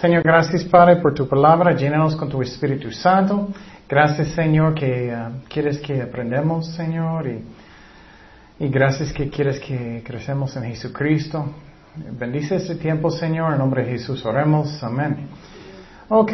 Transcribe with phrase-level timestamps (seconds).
[0.00, 3.48] Señor, gracias Padre por tu palabra, llénanos con tu Espíritu Santo.
[3.88, 7.44] Gracias Señor que uh, quieres que aprendamos Señor y,
[8.64, 11.46] y gracias que quieres que crecemos en Jesucristo.
[12.12, 15.30] Bendice este tiempo Señor, en nombre de Jesús oremos, amén.
[16.08, 16.32] Ok,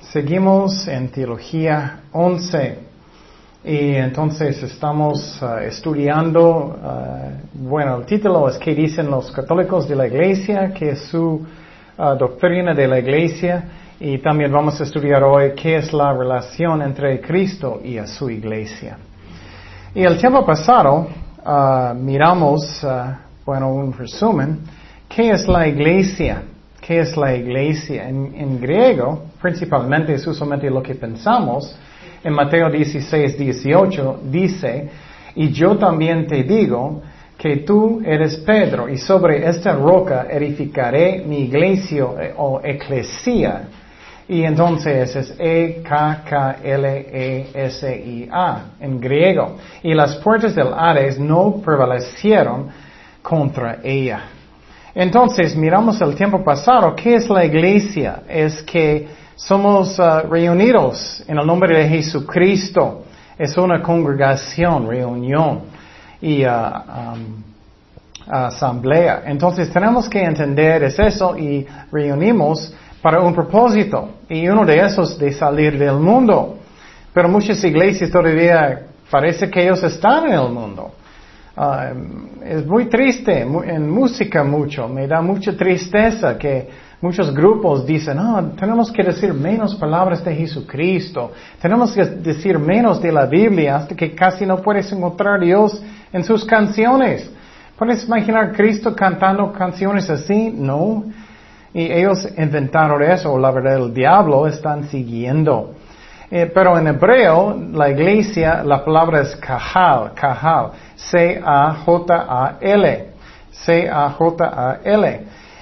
[0.00, 2.78] seguimos en Teología 11
[3.64, 9.96] y entonces estamos uh, estudiando, uh, bueno, el título es ¿Qué dicen los católicos de
[9.96, 10.72] la Iglesia?
[10.72, 11.46] que es su
[12.02, 13.64] uh, doctrina de la Iglesia?
[14.00, 18.28] Y también vamos a estudiar hoy qué es la relación entre Cristo y a su
[18.28, 18.98] Iglesia.
[19.94, 21.06] Y el tiempo pasado
[21.96, 22.84] miramos,
[23.44, 24.60] bueno, un resumen,
[25.08, 26.42] ¿qué es la Iglesia?
[26.80, 28.08] ¿Qué es la Iglesia?
[28.08, 31.76] En, en griego, principalmente es usualmente lo que pensamos,
[32.24, 34.88] en Mateo 16, 18 dice,
[35.34, 37.02] y yo también te digo
[37.42, 43.62] que tú eres Pedro y sobre esta roca edificaré mi iglesia eh, o eclesia.
[44.28, 45.84] Y entonces es E-K-K-L-E-S-I-A
[48.78, 49.56] en griego.
[49.82, 52.68] Y las puertas del Hades no prevalecieron
[53.20, 54.20] contra ella.
[54.94, 56.94] Entonces miramos el tiempo pasado.
[56.94, 58.22] ¿Qué es la iglesia?
[58.28, 63.02] Es que somos uh, reunidos en el nombre de Jesucristo.
[63.36, 65.71] Es una congregación, reunión
[66.22, 67.42] y uh, um,
[68.26, 69.24] asamblea.
[69.26, 72.72] Entonces tenemos que entender es eso y reunimos
[73.02, 74.10] para un propósito.
[74.28, 76.58] Y uno de esos de salir del mundo.
[77.12, 80.92] Pero muchas iglesias todavía parece que ellos están en el mundo.
[81.54, 84.88] Uh, es muy triste en música mucho.
[84.88, 86.68] Me da mucha tristeza que
[87.02, 93.02] Muchos grupos dicen, no, tenemos que decir menos palabras de Jesucristo, tenemos que decir menos
[93.02, 97.30] de la Biblia hasta que casi no puedes encontrar a Dios en sus canciones.
[97.76, 100.52] ¿Puedes imaginar Cristo cantando canciones así?
[100.54, 101.04] No.
[101.74, 105.74] Y ellos inventaron eso, la verdad el diablo están siguiendo.
[106.30, 113.06] Eh, pero en hebreo, la iglesia, la palabra es kahal, kahal, C-A-J-A-L,
[113.50, 115.20] C-A-J-A-L.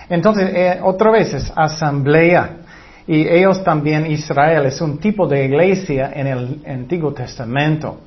[0.08, 2.56] Entonces, eh, otra vez es asamblea.
[3.06, 7.98] Y ellos también, Israel, es un tipo de iglesia en el Antiguo Testamento.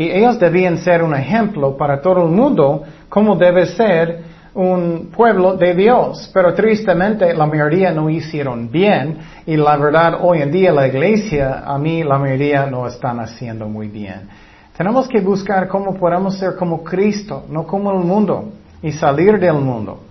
[0.00, 4.22] Y ellos debían ser un ejemplo para todo el mundo cómo debe ser
[4.54, 6.30] un pueblo de Dios.
[6.32, 11.64] Pero tristemente la mayoría no hicieron bien y la verdad hoy en día la iglesia,
[11.66, 14.26] a mí la mayoría no están haciendo muy bien.
[14.74, 19.56] Tenemos que buscar cómo podemos ser como Cristo, no como el mundo, y salir del
[19.56, 20.04] mundo.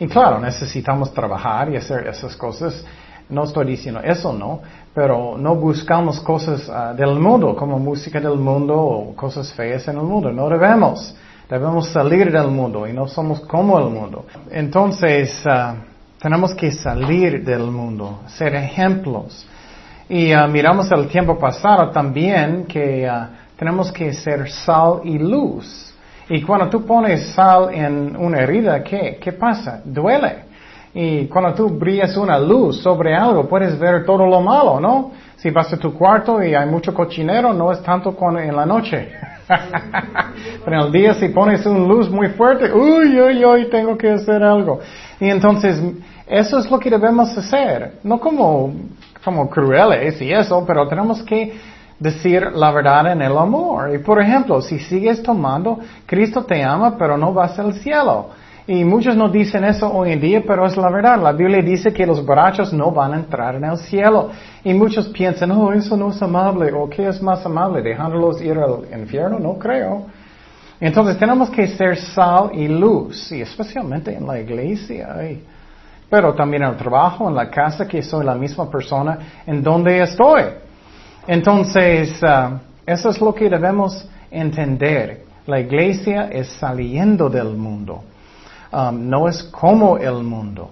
[0.00, 2.84] Y claro, necesitamos trabajar y hacer esas cosas.
[3.30, 4.60] No estoy diciendo eso, no,
[4.94, 9.96] pero no buscamos cosas ah, del mundo, como música del mundo o cosas feas en
[9.96, 10.32] el mundo.
[10.32, 11.14] No debemos.
[11.48, 14.26] Debemos salir del mundo y no somos como el mundo.
[14.50, 15.76] Entonces, ah,
[16.20, 19.46] tenemos que salir del mundo, ser ejemplos.
[20.08, 23.10] Y uh, miramos el tiempo pasado también que
[23.56, 25.94] tenemos que ser sal y luz.
[26.30, 29.80] Y cuando tú pones sal en una herida, ¿qué, qué pasa?
[29.84, 30.47] Duele.
[31.00, 35.12] Y cuando tú brillas una luz sobre algo, puedes ver todo lo malo, ¿no?
[35.36, 39.12] Si vas a tu cuarto y hay mucho cochinero, no es tanto en la noche.
[40.64, 44.10] Pero en el día si pones una luz muy fuerte, uy, uy, uy, tengo que
[44.10, 44.80] hacer algo.
[45.20, 45.80] Y entonces,
[46.26, 48.00] eso es lo que debemos hacer.
[48.02, 48.74] No como,
[49.24, 51.60] como crueles y eso, pero tenemos que
[52.00, 53.94] decir la verdad en el amor.
[53.94, 58.30] Y por ejemplo, si sigues tomando, Cristo te ama, pero no vas al cielo.
[58.68, 61.18] Y muchos no dicen eso hoy en día, pero es la verdad.
[61.22, 64.28] La Biblia dice que los borrachos no van a entrar en el cielo.
[64.62, 66.70] Y muchos piensan, oh, eso no es amable.
[66.72, 67.80] ¿O qué es más amable?
[67.80, 69.38] ¿Dejándolos ir al infierno?
[69.38, 70.04] No creo.
[70.78, 75.16] Entonces tenemos que ser sal y luz, y especialmente en la iglesia.
[76.10, 80.02] Pero también en el trabajo, en la casa, que soy la misma persona en donde
[80.02, 80.42] estoy.
[81.26, 85.22] Entonces, uh, eso es lo que debemos entender.
[85.46, 88.02] La iglesia es saliendo del mundo.
[88.70, 90.70] Um, no es como el mundo.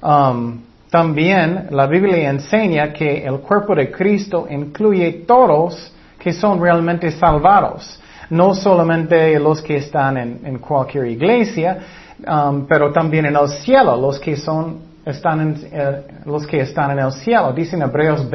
[0.00, 0.60] Um,
[0.90, 8.00] también la Biblia enseña que el cuerpo de Cristo incluye todos que son realmente salvados.
[8.30, 11.78] No solamente los que están en, cualquier iglesia,
[12.26, 16.92] um, pero también en el cielo, los que son están en, eh, los que están
[16.92, 17.52] en el cielo.
[17.52, 18.26] Dice en Hebreos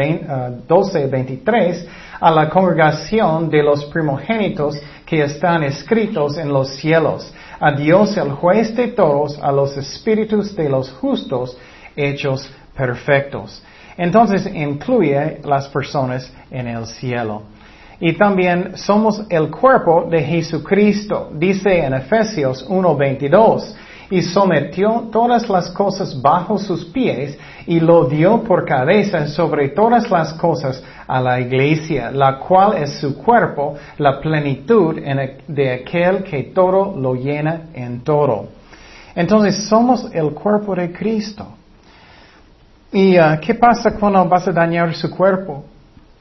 [0.68, 1.90] 12, 23, eh,
[2.20, 7.34] a la congregación de los primogénitos que están escritos en los cielos.
[7.60, 11.58] A Dios el juez de todos, a los espíritus de los justos
[11.96, 13.64] hechos perfectos.
[13.98, 17.42] Entonces incluye las personas en el cielo.
[18.00, 21.32] Y también somos el cuerpo de Jesucristo.
[21.34, 23.74] Dice en Efesios 1.22
[24.10, 30.10] y sometió todas las cosas bajo sus pies y lo dio por cabeza sobre todas
[30.10, 34.96] las cosas a la iglesia, la cual es su cuerpo, la plenitud
[35.48, 38.48] de aquel que todo lo llena en todo.
[39.16, 41.48] Entonces somos el cuerpo de Cristo.
[42.92, 45.66] ¿Y uh, qué pasa cuando vas a dañar su cuerpo?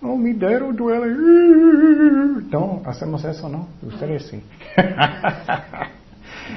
[0.03, 1.15] Oh, mi dedo duele.
[2.51, 3.69] No, hacemos eso, ¿no?
[3.83, 4.43] Ustedes sí.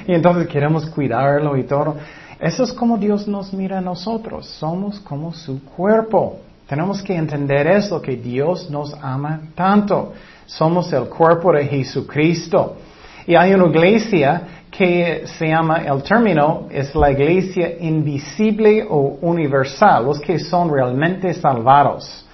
[0.06, 1.96] y entonces queremos cuidarlo y todo.
[2.38, 4.46] Eso es como Dios nos mira a nosotros.
[4.46, 6.38] Somos como su cuerpo.
[6.66, 10.12] Tenemos que entender eso, que Dios nos ama tanto.
[10.46, 12.76] Somos el cuerpo de Jesucristo.
[13.26, 20.04] Y hay una iglesia que se llama, el término es la iglesia invisible o universal,
[20.04, 22.26] los que son realmente salvados.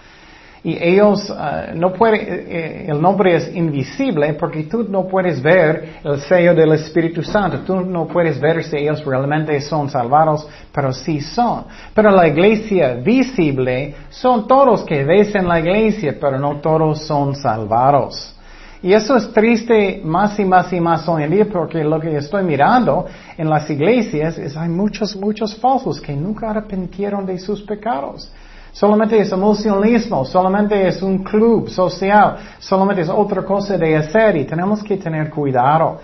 [0.67, 5.41] Y ellos uh, no pueden, eh, eh, el nombre es invisible porque tú no puedes
[5.41, 10.49] ver el sello del Espíritu Santo, tú no puedes ver si ellos realmente son salvados,
[10.73, 11.67] pero sí son.
[11.95, 17.37] Pero la iglesia visible son todos que ves en la iglesia, pero no todos son
[17.37, 18.35] salvados.
[18.83, 22.17] Y eso es triste más y más y más hoy en día porque lo que
[22.17, 23.07] estoy mirando
[23.39, 28.33] en las iglesias es hay muchos, muchos falsos que nunca arrepintieron de sus pecados.
[28.77, 34.45] Solamente es emocionalismo, solamente es un club social, solamente es otra cosa de hacer y
[34.45, 35.99] tenemos que tener cuidado.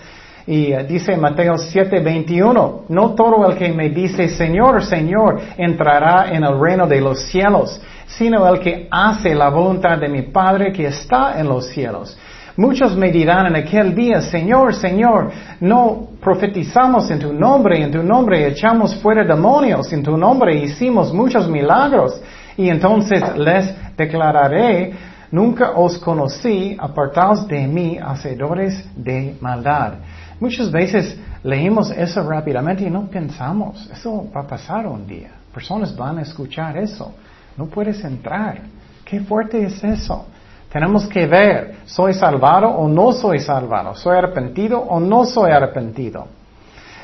[0.47, 6.45] Y eh, dice Mateo 7:21, no todo el que me dice Señor, Señor entrará en
[6.45, 10.87] el reino de los cielos, sino el que hace la voluntad de mi Padre que
[10.87, 12.19] está en los cielos.
[12.57, 15.31] Muchos me dirán en aquel día, Señor, Señor,
[15.61, 21.13] no profetizamos en tu nombre, en tu nombre echamos fuera demonios, en tu nombre hicimos
[21.13, 22.19] muchos milagros.
[22.57, 24.93] Y entonces les declararé,
[25.31, 29.95] nunca os conocí, apartaos de mí, hacedores de maldad.
[30.41, 35.31] Muchas veces leímos eso rápidamente y no pensamos, eso va a pasar un día.
[35.53, 37.15] Personas van a escuchar eso.
[37.57, 38.61] No puedes entrar.
[39.05, 40.27] Qué fuerte es eso.
[40.73, 43.95] Tenemos que ver, ¿soy salvado o no soy salvado?
[43.95, 46.27] ¿Soy arrepentido o no soy arrepentido?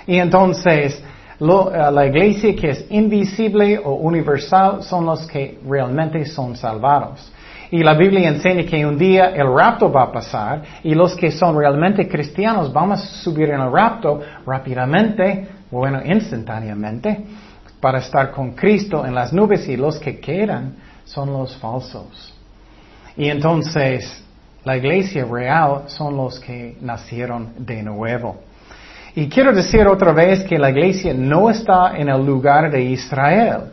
[0.07, 1.03] Y entonces,
[1.41, 7.33] eh, la iglesia que es invisible o universal son los que realmente son salvados.
[7.71, 11.31] Y la Biblia enseña que un día el rapto va a pasar y los que
[11.31, 17.25] son realmente cristianos vamos a subir en el rapto rápidamente, bueno, instantáneamente,
[17.79, 22.35] para estar con Cristo en las nubes y los que quedan son los falsos.
[23.17, 24.25] Y entonces
[24.65, 28.48] la iglesia real son los que nacieron de nuevo.
[29.15, 33.73] Y quiero decir otra vez que la iglesia no está en el lugar de Israel.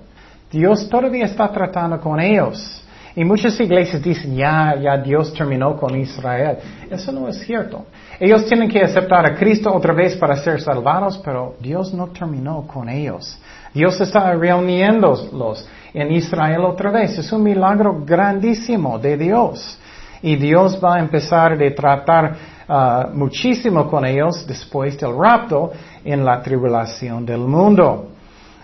[0.52, 2.82] Dios todavía está tratando con ellos.
[3.18, 6.58] Y muchas iglesias dicen, ya, ya Dios terminó con Israel.
[6.90, 7.86] Eso no es cierto.
[8.20, 12.68] Ellos tienen que aceptar a Cristo otra vez para ser salvados, pero Dios no terminó
[12.68, 13.40] con ellos.
[13.74, 17.18] Dios está reuniéndolos en Israel otra vez.
[17.18, 19.80] Es un milagro grandísimo de Dios.
[20.22, 22.36] Y Dios va a empezar a tratar
[22.68, 25.72] uh, muchísimo con ellos después del rapto
[26.04, 28.10] en la tribulación del mundo.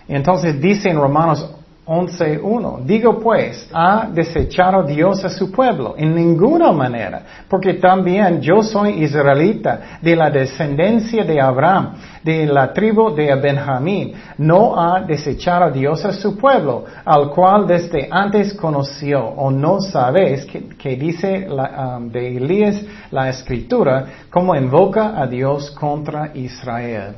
[0.08, 1.61] Entonces dice en Romanos
[1.92, 2.84] 11.1.
[2.84, 5.94] Digo pues, ¿ha desechado Dios a su pueblo?
[5.98, 11.94] En ninguna manera, porque también yo soy israelita, de la descendencia de Abraham,
[12.24, 14.14] de la tribu de Benjamín.
[14.38, 20.46] No ha desechado Dios a su pueblo, al cual desde antes conoció, o no sabes
[20.46, 27.16] que, dice um, de Elías la escritura, como invoca a Dios contra Israel.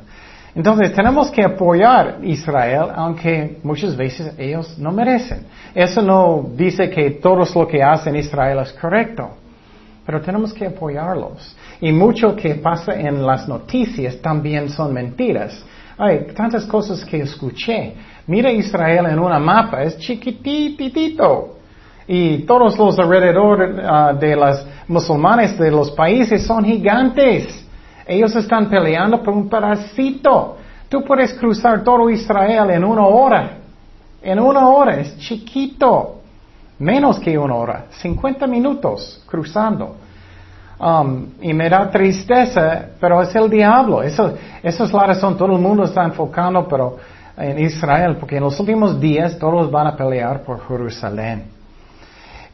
[0.55, 5.45] Entonces tenemos que apoyar Israel, aunque muchas veces ellos no merecen.
[5.73, 9.31] Eso no dice que todo lo que hacen Israel es correcto,
[10.05, 11.57] pero tenemos que apoyarlos.
[11.81, 15.61] Y mucho que pasa en las noticias también son mentiras.
[15.97, 17.93] Hay tantas cosas que escuché.
[18.27, 21.57] Mira Israel en una mapa, es chiquititito.
[22.07, 27.64] Y todos los alrededor ah, de los musulmanes de los países son gigantes.
[28.07, 30.57] Ellos están peleando por un pedacito.
[30.89, 33.57] Tú puedes cruzar todo Israel en una hora.
[34.21, 36.21] En una hora, es chiquito.
[36.79, 37.85] Menos que una hora.
[37.89, 39.95] 50 minutos cruzando.
[40.77, 44.03] Um, y me da tristeza, pero es el diablo.
[44.03, 45.37] Eso, esa es la razón.
[45.37, 46.97] Todo el mundo está enfocando pero
[47.37, 51.54] en Israel, porque en los últimos días todos van a pelear por Jerusalén.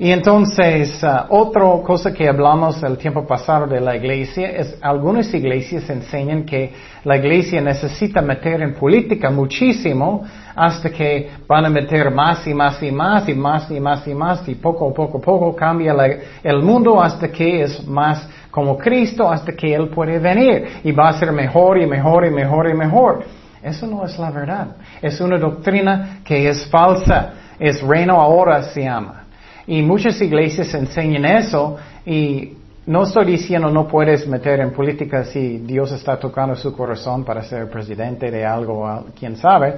[0.01, 5.31] Y entonces, uh, otra cosa que hablamos el tiempo pasado de la iglesia es algunas
[5.31, 10.23] iglesias enseñan que la iglesia necesita meter en política muchísimo
[10.55, 14.13] hasta que van a meter más y más y más y más y más y
[14.15, 15.93] más y poco a poco a poco cambia
[16.41, 21.09] el mundo hasta que es más como Cristo, hasta que Él puede venir y va
[21.09, 23.23] a ser mejor y mejor y mejor y mejor.
[23.61, 24.77] Eso no es la verdad.
[24.99, 27.33] Es una doctrina que es falsa.
[27.59, 29.20] Es reino ahora se llama.
[29.67, 32.53] Y muchas iglesias enseñan eso y
[32.85, 37.43] no estoy diciendo no puedes meter en política si Dios está tocando su corazón para
[37.43, 39.75] ser presidente de algo, quién sabe.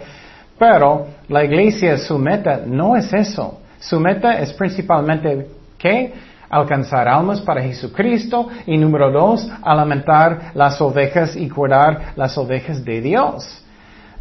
[0.57, 3.59] Pero la iglesia, su meta no es eso.
[3.79, 5.47] Su meta es principalmente
[5.77, 6.13] ¿qué?
[6.49, 13.01] Alcanzar almas para Jesucristo y número dos, alimentar las ovejas y cuidar las ovejas de
[13.01, 13.62] Dios.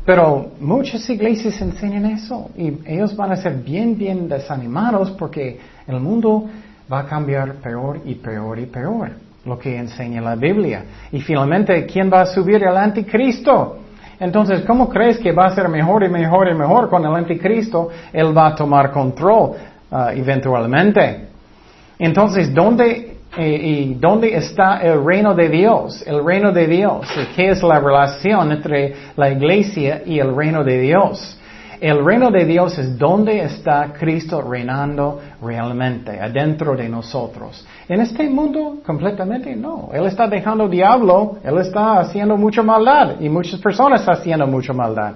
[0.04, 6.00] Pero muchas iglesias enseñan eso y ellos van a ser bien, bien desanimados porque el
[6.00, 6.48] mundo
[6.92, 9.12] va a cambiar peor y peor y peor,
[9.44, 10.84] lo que enseña la Biblia.
[11.12, 13.78] Y finalmente, ¿quién va a subir el anticristo?
[14.18, 17.88] Entonces, ¿cómo crees que va a ser mejor y mejor y mejor con el anticristo?
[18.12, 19.52] Él va a tomar control
[19.90, 21.28] uh, eventualmente.
[21.98, 26.04] Entonces, ¿dónde, y ¿dónde está el reino de Dios?
[26.06, 27.06] El reino de Dios.
[27.34, 31.38] ¿Qué es la relación entre la iglesia y el reino de Dios?
[31.80, 37.66] El reino de Dios es donde está Cristo reinando realmente, adentro de nosotros.
[37.88, 39.90] En este mundo, completamente no.
[39.92, 44.72] Él está dejando diablo, Él está haciendo mucha maldad y muchas personas están haciendo mucha
[44.72, 45.14] maldad.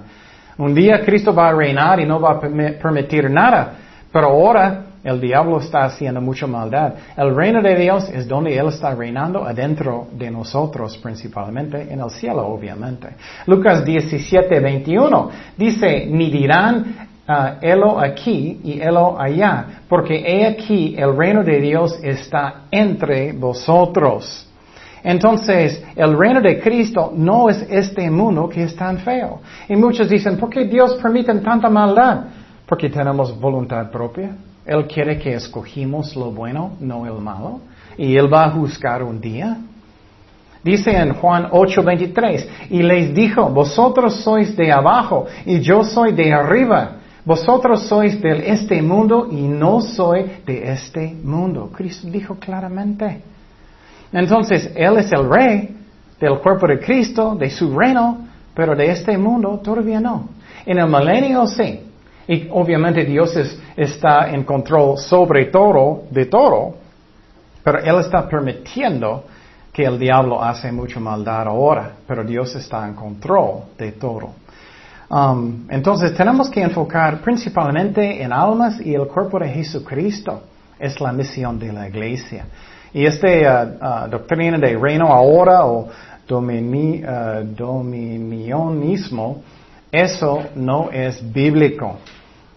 [0.57, 3.75] Un día Cristo va a reinar y no va a permitir nada,
[4.11, 6.93] pero ahora el diablo está haciendo mucha maldad.
[7.15, 12.09] El reino de Dios es donde Él está reinando adentro de nosotros, principalmente en el
[12.09, 13.09] cielo, obviamente.
[13.45, 21.15] Lucas 17, 21 dice, ni dirán uh, aquí y Elo allá, porque he aquí el
[21.15, 24.45] reino de Dios está entre vosotros.
[25.03, 29.39] Entonces, el reino de Cristo no es este mundo que es tan feo.
[29.69, 32.25] Y muchos dicen, ¿por qué Dios permite tanta maldad?
[32.65, 34.35] Porque tenemos voluntad propia.
[34.67, 37.61] Él quiere que escogimos lo bueno, no el malo.
[37.97, 39.57] Y Él va a juzgar un día.
[40.61, 46.33] Dice en Juan 8:23, y les dijo, vosotros sois de abajo y yo soy de
[46.33, 46.97] arriba.
[47.23, 51.69] Vosotros sois de este mundo y no soy de este mundo.
[51.73, 53.21] Cristo dijo claramente.
[54.11, 55.75] Entonces, Él es el rey
[56.19, 60.29] del cuerpo de Cristo, de su reino, pero de este mundo todavía no.
[60.65, 61.86] En el milenio sí.
[62.27, 63.37] Y obviamente Dios
[63.75, 66.75] está en control sobre todo, de todo,
[67.63, 69.25] pero Él está permitiendo
[69.71, 74.31] que el diablo hace mucha maldad ahora, pero Dios está en control de todo.
[75.09, 80.41] Um, entonces tenemos que enfocar principalmente en almas y el cuerpo de Jesucristo.
[80.79, 82.45] Es la misión de la iglesia.
[82.93, 85.87] Y esta uh, uh, doctrina de reino ahora o
[86.27, 89.41] domini, uh, dominionismo,
[89.91, 91.97] eso no es bíblico.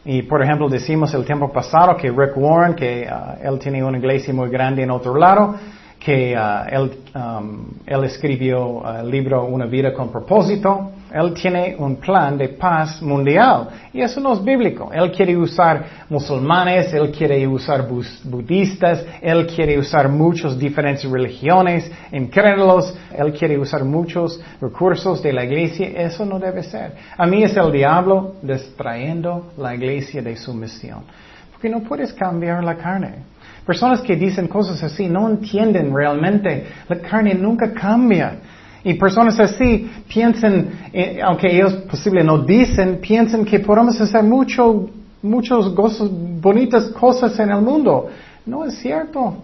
[0.04, 3.98] Y por ejemplo decimos el tiempo pasado que Rick Warren, que uh, él tiene una
[3.98, 5.54] iglesia muy grande en otro lado,
[5.98, 10.92] que uh, él, um, él, escribió uh, el libro Una vida con propósito.
[11.12, 14.90] Él tiene un plan de paz mundial y eso no es bíblico.
[14.92, 17.88] Él quiere usar musulmanes, él quiere usar
[18.24, 25.44] budistas, él quiere usar muchas diferentes religiones, incrédulos, él quiere usar muchos recursos de la
[25.44, 25.88] iglesia.
[25.96, 26.92] Eso no debe ser.
[27.16, 31.02] A mí es el diablo distrayendo la iglesia de su misión.
[31.50, 33.24] Porque no puedes cambiar la carne.
[33.66, 36.66] Personas que dicen cosas así no entienden realmente.
[36.88, 38.38] La carne nunca cambia.
[38.82, 44.88] Y personas así piensan, eh, aunque ellos posible no dicen, piensan que podemos hacer mucho,
[45.22, 46.10] gozos,
[46.40, 48.08] bonitas cosas en el mundo.
[48.46, 49.36] No es cierto.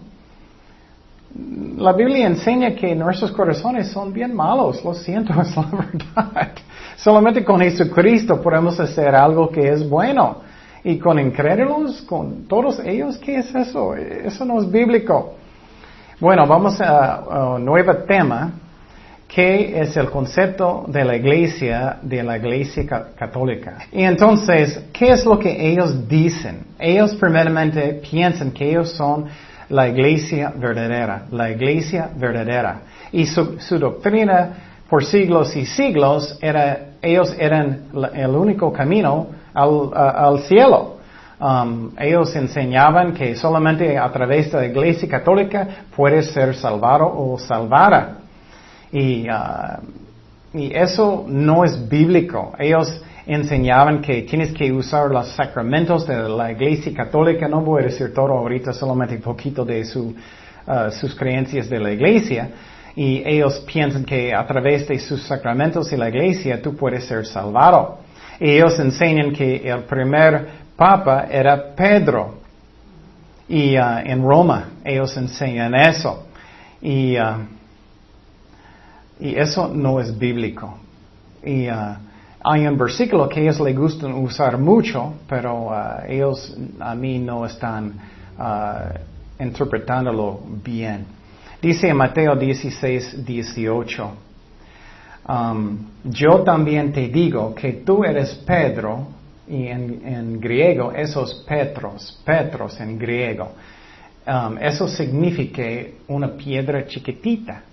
[1.77, 6.51] La Biblia enseña que nuestros corazones son bien malos, lo siento, es la verdad.
[6.95, 10.47] Solamente con Jesucristo podemos hacer algo que es bueno.
[10.83, 13.93] Y con incrédulos, con todos ellos, ¿qué es eso?
[13.93, 15.33] Eso no es bíblico.
[16.19, 18.53] Bueno, vamos a un nuevo tema,
[19.27, 23.79] que es el concepto de la iglesia, de la iglesia católica.
[23.91, 26.65] Y entonces, ¿qué es lo que ellos dicen?
[26.79, 29.25] Ellos primeramente piensan que ellos son
[29.69, 32.81] la iglesia verdadera, la iglesia verdadera.
[33.11, 34.49] Y su, doctrina
[34.89, 40.95] por siglos y siglos era, ellos eran el único camino al, cielo.
[41.39, 47.37] Um, ellos enseñaban que solamente a través de la iglesia católica puedes ser salvado o
[47.37, 48.16] salvada.
[48.91, 52.53] Y, uh, y eso no es bíblico.
[52.57, 57.47] Ellos enseñaban que tienes que usar los sacramentos de la iglesia católica.
[57.47, 60.15] No voy a decir todo ahorita, solamente un poquito de su,
[60.65, 62.49] uh, sus creencias de la iglesia.
[62.95, 67.25] Y ellos piensan que a través de sus sacramentos y la iglesia tú puedes ser
[67.25, 67.99] salvado.
[68.39, 72.37] Ellos enseñan que el primer papa era Pedro.
[73.49, 76.27] Y uh, en Roma ellos enseñan eso.
[76.81, 77.17] Y,
[79.19, 80.77] y eso no es bíblico.
[81.43, 81.95] Y uh,
[82.43, 87.45] hay un versículo que ellos les gustan usar mucho, pero uh, ellos a mí no
[87.45, 87.93] están
[88.37, 91.05] uh, interpretándolo bien.
[91.61, 94.11] Dice en Mateo 16, 18,
[95.27, 99.07] um, yo también te digo que tú eres Pedro,
[99.47, 103.53] y en, griego esos Petros, Petros en griego,
[104.27, 105.63] um, eso significa
[106.07, 107.63] una piedra chiquitita.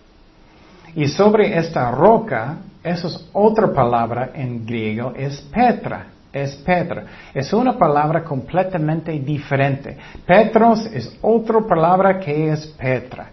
[0.96, 6.06] Y sobre esta roca, eso es otra palabra en griego, es Petra.
[6.32, 7.04] Es Petra.
[7.32, 9.96] Es una palabra completamente diferente.
[10.26, 13.30] Petros es otra palabra que es Petra.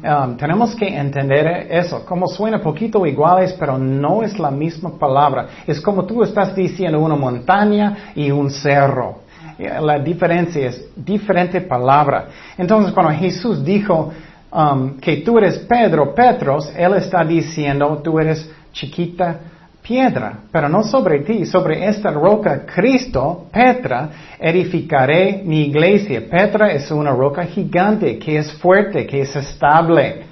[0.00, 5.48] Um, tenemos que entender eso, como suena poquito iguales, pero no es la misma palabra.
[5.66, 9.22] Es como tú estás diciendo una montaña y un cerro.
[9.58, 12.28] La diferencia es diferente palabra.
[12.56, 14.12] Entonces, cuando Jesús dijo
[14.52, 19.38] um, que tú eres Pedro, Petros, Él está diciendo tú eres chiquita
[19.82, 26.22] piedra, pero no sobre ti, sobre esta roca Cristo, Petra, edificaré mi iglesia.
[26.30, 30.26] Petra es una roca gigante que es fuerte, que es estable.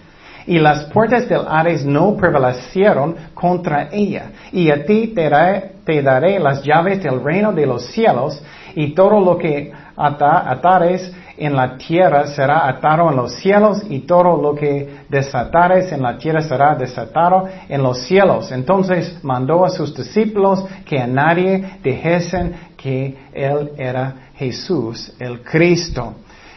[0.46, 4.30] Y las puertas del Hades no prevalecieron contra ella.
[4.52, 8.40] Y a ti te daré, las llaves del reino de los cielos
[8.75, 14.40] y todo lo que atares en la tierra será atado en los cielos y todo
[14.40, 18.50] lo que desatares en la tierra será desatado en los cielos.
[18.52, 26.14] Entonces mandó a sus discípulos que a nadie dijesen que él era Jesús, el Cristo.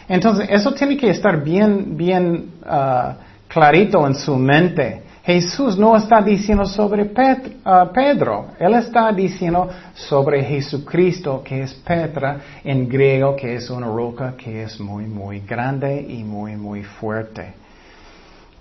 [0.07, 3.13] Entonces eso tiene que estar bien, bien uh,
[3.47, 5.03] clarito en su mente.
[5.29, 12.39] Jesús no está diciendo sobre uh, Pedro, Él está diciendo sobre Jesucristo, que es Petra
[12.63, 17.53] en griego, que es una roca que es muy, muy grande y muy, muy fuerte.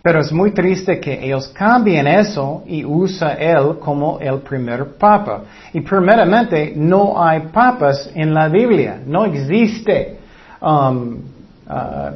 [0.03, 5.45] Pero es muy triste que ellos cambien eso y usa él como el primer papa.
[5.73, 10.19] Y primeramente, no hay papas en la Biblia, no existe.
[10.61, 11.23] Um,
[11.67, 12.11] uh,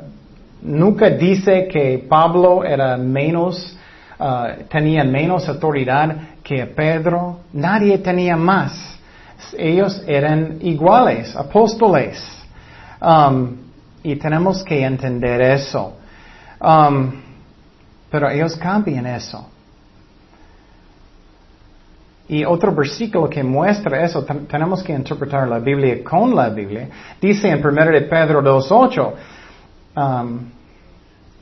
[0.60, 3.78] nunca dice que Pablo era menos
[4.22, 9.00] Uh, tenían menos autoridad que Pedro, nadie tenía más.
[9.58, 12.22] Ellos eran iguales, apóstoles.
[13.00, 13.56] Um,
[14.04, 15.96] y tenemos que entender eso.
[16.60, 17.20] Um,
[18.08, 19.44] pero ellos cambian eso.
[22.28, 26.88] Y otro versículo que muestra eso, tenemos que interpretar la Biblia con la Biblia.
[27.20, 29.12] Dice en 1 de Pedro 2.8,
[29.96, 30.40] um,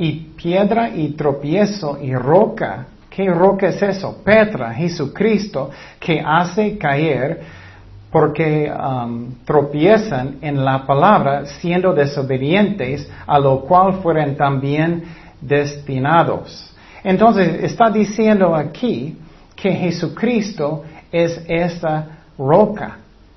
[0.01, 2.87] y piedra y tropiezo y roca.
[3.11, 4.23] ¿Qué roca es eso?
[4.25, 7.41] Petra, Jesucristo, que hace caer
[8.11, 15.05] porque um, tropiezan en la palabra siendo desobedientes, a lo cual fueron también
[15.39, 16.75] destinados.
[17.05, 19.19] Entonces está diciendo aquí
[19.55, 20.83] que Jesucristo
[21.13, 22.07] es esa
[22.39, 22.97] roca,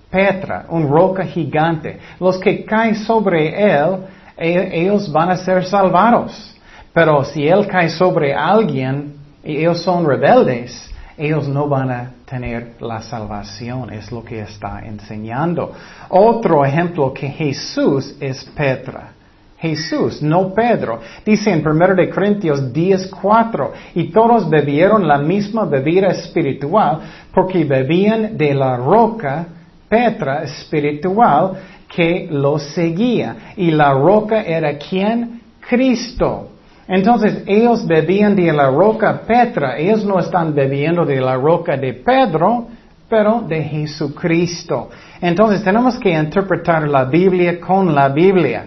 [0.09, 1.99] Petra, un roca gigante.
[2.21, 3.97] Los que caen sobre él,
[4.37, 6.52] e-, ellos van a ser salvados.
[6.93, 12.75] Pero si Él cae sobre alguien y ellos son rebeldes, ellos no van a tener
[12.79, 15.71] la salvación, es lo que está enseñando.
[16.09, 19.11] Otro ejemplo que Jesús es Petra.
[19.57, 20.99] Jesús, no Pedro.
[21.25, 26.99] Dice en 1 de Corintios 10:4, y todos bebieron la misma bebida espiritual
[27.33, 29.47] porque bebían de la roca
[29.87, 31.53] Petra espiritual
[31.87, 33.53] que los seguía.
[33.55, 35.41] Y la roca era quién?
[35.61, 36.49] Cristo.
[36.87, 41.93] Entonces ellos bebían de la roca Petra, ellos no están bebiendo de la roca de
[41.93, 42.67] Pedro,
[43.09, 44.89] pero de Jesucristo.
[45.21, 48.65] Entonces tenemos que interpretar la Biblia con la Biblia.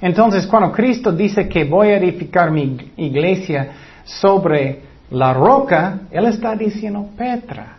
[0.00, 3.68] Entonces cuando Cristo dice que voy a edificar mi iglesia
[4.04, 7.78] sobre la roca, Él está diciendo Petra.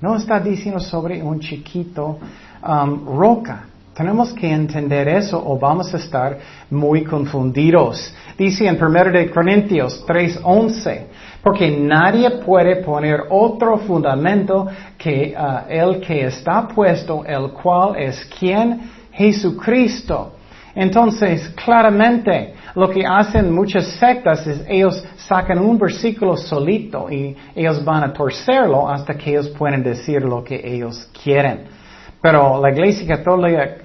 [0.00, 2.18] No está diciendo sobre un chiquito
[2.62, 3.64] um, roca.
[3.94, 6.38] Tenemos que entender eso o vamos a estar
[6.70, 8.14] muy confundidos.
[8.38, 11.06] Dice en 1 de Corintios 3:11,
[11.42, 18.24] porque nadie puede poner otro fundamento que uh, el que está puesto, el cual es
[18.38, 20.34] quien Jesucristo.
[20.72, 27.84] Entonces, claramente, lo que hacen muchas sectas es ellos sacan un versículo solito y ellos
[27.84, 31.77] van a torcerlo hasta que ellos pueden decir lo que ellos quieren.
[32.20, 33.76] Pero la iglesia católica,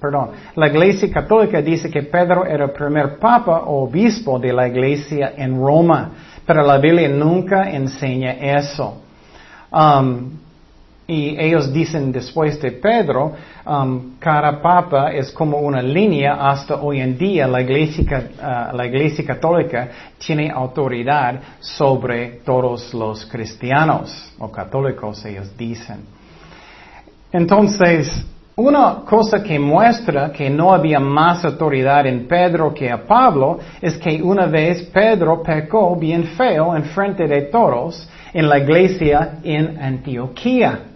[0.00, 4.68] perdón, la iglesia católica dice que Pedro era el primer papa o obispo de la
[4.68, 6.10] iglesia en Roma,
[6.46, 9.02] pero la Biblia nunca enseña eso.
[9.72, 10.40] Um,
[11.10, 13.32] Y ellos dicen después de Pedro,
[13.66, 18.04] um, cada papa es como una línea hasta hoy en día la iglesia,
[18.38, 19.88] uh, la iglesia católica
[20.24, 26.19] tiene autoridad sobre todos los cristianos o católicos, ellos dicen.
[27.32, 33.58] Entonces, una cosa que muestra que no había más autoridad en Pedro que a Pablo
[33.80, 39.38] es que una vez Pedro pecó bien feo en frente de todos en la iglesia
[39.42, 40.90] en Antioquía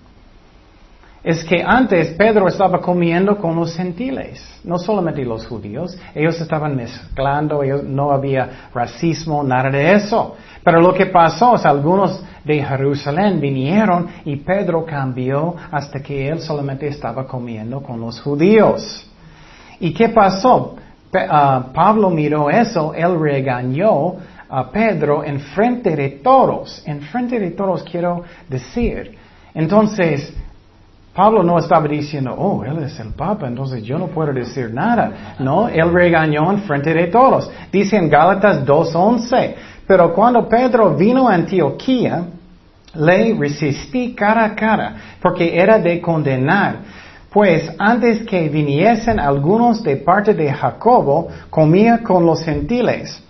[1.25, 6.77] es que antes Pedro estaba comiendo con los gentiles, no solamente los judíos, ellos estaban
[6.77, 10.37] mezclando, no había racismo, nada de eso.
[10.63, 16.41] Pero lo que pasó es algunos de Jerusalén vinieron y Pedro cambió hasta que él
[16.41, 19.11] solamente estaba comiendo con los judíos.
[19.81, 20.77] ¿Y qué pasó?
[21.15, 24.17] Ah, Pablo miró eso, él regañó
[24.49, 29.17] a Pedro en frente de todos, en frente de todos quiero decir.
[29.55, 30.35] Entonces,
[31.15, 35.37] Pablo no estaba diciendo, oh, él es el Papa, entonces yo no puedo decir nada.
[35.39, 37.49] No, él regañó en frente de todos.
[37.71, 39.55] Dice en Gálatas 2.11,
[39.87, 42.25] pero cuando Pedro vino a Antioquía,
[42.95, 46.77] le resistí cara a cara, porque era de condenar.
[47.31, 53.21] Pues antes que viniesen algunos de parte de Jacobo, comía con los gentiles.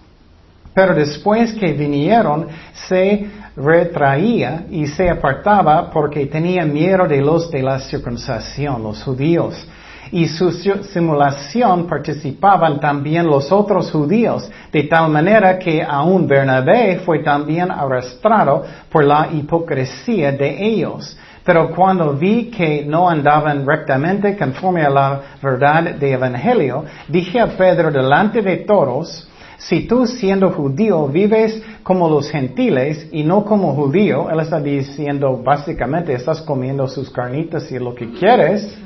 [0.74, 2.48] Pero después que vinieron,
[2.88, 9.66] se retraía y se apartaba porque tenía miedo de los de la circuncisión, los judíos.
[10.12, 17.20] Y su simulación participaban también los otros judíos, de tal manera que aún Bernabé fue
[17.20, 21.16] también arrastrado por la hipocresía de ellos.
[21.44, 27.48] Pero cuando vi que no andaban rectamente conforme a la verdad del Evangelio, dije a
[27.48, 33.74] Pedro delante de todos, si tú siendo judío vives como los gentiles y no como
[33.74, 38.76] judío, él está diciendo básicamente estás comiendo sus carnitas y lo que quieres,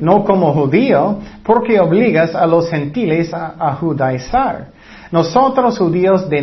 [0.00, 4.68] no como judío, porque obligas a los gentiles a, judaizar.
[5.12, 6.42] Nosotros judíos de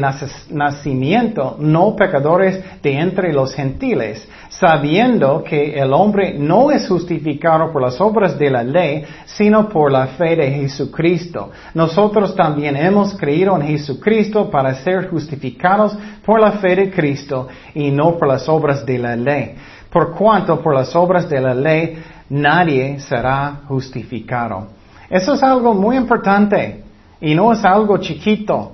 [0.49, 7.81] nacimiento, no pecadores de entre los gentiles, sabiendo que el hombre no es justificado por
[7.81, 11.51] las obras de la ley, sino por la fe de Jesucristo.
[11.73, 17.91] Nosotros también hemos creído en Jesucristo para ser justificados por la fe de Cristo y
[17.91, 19.55] no por las obras de la ley.
[19.91, 24.67] Por cuanto por las obras de la ley nadie será justificado.
[25.09, 26.83] Eso es algo muy importante.
[27.21, 28.73] Y no es algo chiquito.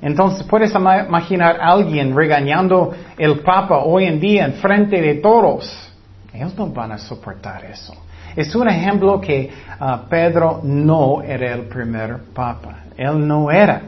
[0.00, 5.92] Entonces puedes imaginar a alguien regañando el Papa hoy en día en frente de todos.
[6.32, 7.92] Ellos no van a soportar eso.
[8.34, 12.84] Es un ejemplo que uh, Pedro no era el primer Papa.
[12.96, 13.82] Él no era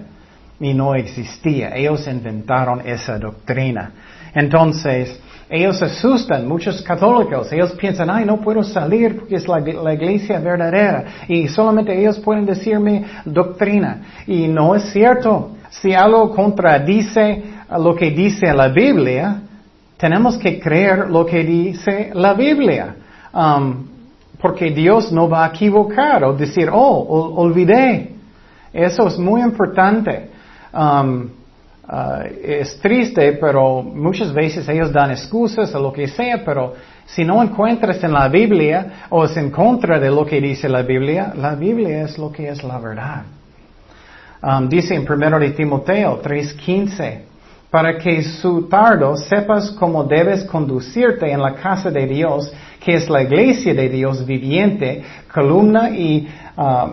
[0.60, 1.74] y no existía.
[1.74, 3.92] Ellos inventaron esa doctrina.
[4.34, 5.21] Entonces,
[5.52, 9.60] ellos asustan, muchos católicos, ellos piensan, ay, no puedo salir porque es la,
[9.92, 14.00] iglesia verdadera y solamente ellos pueden decirme doctrina.
[14.26, 15.50] Y no es cierto.
[15.68, 17.42] Si algo contradice
[17.78, 19.42] lo que dice la Biblia,
[19.98, 22.96] tenemos que creer lo que dice la Biblia.
[23.34, 23.88] Um,
[24.40, 28.12] porque Dios no va a equivocar o decir, oh, olvidé.
[28.72, 30.30] Eso es muy importante.
[30.72, 31.28] Um,
[31.88, 36.74] Ah, es triste, pero muchas veces ellos dan excusas o lo que sea, pero
[37.06, 40.82] si no encuentras en la Biblia o es en contra de lo que dice la
[40.82, 43.22] Biblia, la Biblia es lo que es la verdad.
[44.42, 47.22] Um, dice en 1 de Timoteo 3:15,
[47.68, 53.10] para que su tardo sepas cómo debes conducirte en la casa de Dios, que es
[53.10, 56.88] la iglesia de Dios viviente, columna y uh,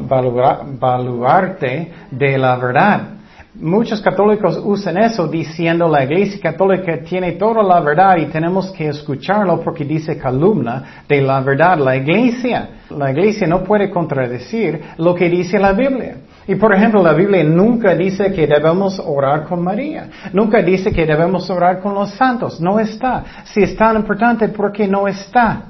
[0.79, 3.18] baluarte de la verdad
[3.61, 8.87] Muchos católicos usan eso diciendo la iglesia católica tiene toda la verdad y tenemos que
[8.87, 11.77] escucharlo porque dice columna de la verdad.
[11.77, 16.19] La iglesia, la iglesia no puede contradecir lo que dice la Biblia.
[16.47, 20.07] Y por ejemplo, la Biblia nunca dice que debemos orar con María.
[20.31, 22.61] Nunca dice que debemos orar con los santos.
[22.61, 23.25] No está.
[23.43, 25.63] Si es tan importante, ¿por qué no está?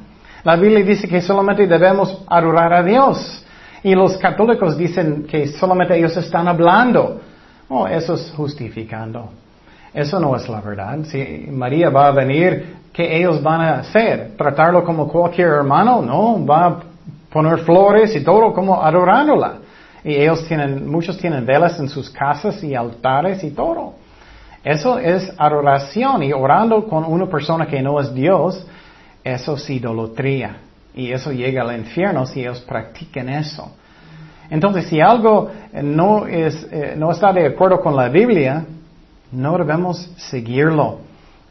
[0.44, 3.44] La Biblia dice que solamente debemos adorar a Dios.
[3.82, 7.22] Y los católicos dicen que solamente ellos están hablando.
[7.70, 9.30] Oh, eso es justificando.
[9.94, 11.00] Eso no es la verdad.
[11.04, 14.36] Si María va a venir, ¿qué ellos van a hacer?
[14.36, 16.02] ¿Tratarlo como cualquier hermano?
[16.02, 16.80] No, va a
[17.32, 19.60] poner flores y todo como adorándola.
[20.04, 23.94] Y ellos tienen, muchos tienen velas en sus casas y altares y todo.
[24.64, 28.66] Eso es adoración y orando con una persona que no es Dios,
[29.24, 30.58] eso es idolatría.
[30.94, 33.72] Y eso llega al infierno si ellos practican eso.
[34.50, 38.66] Entonces, si algo no, es, eh, no está de acuerdo con la Biblia,
[39.32, 41.00] no debemos seguirlo.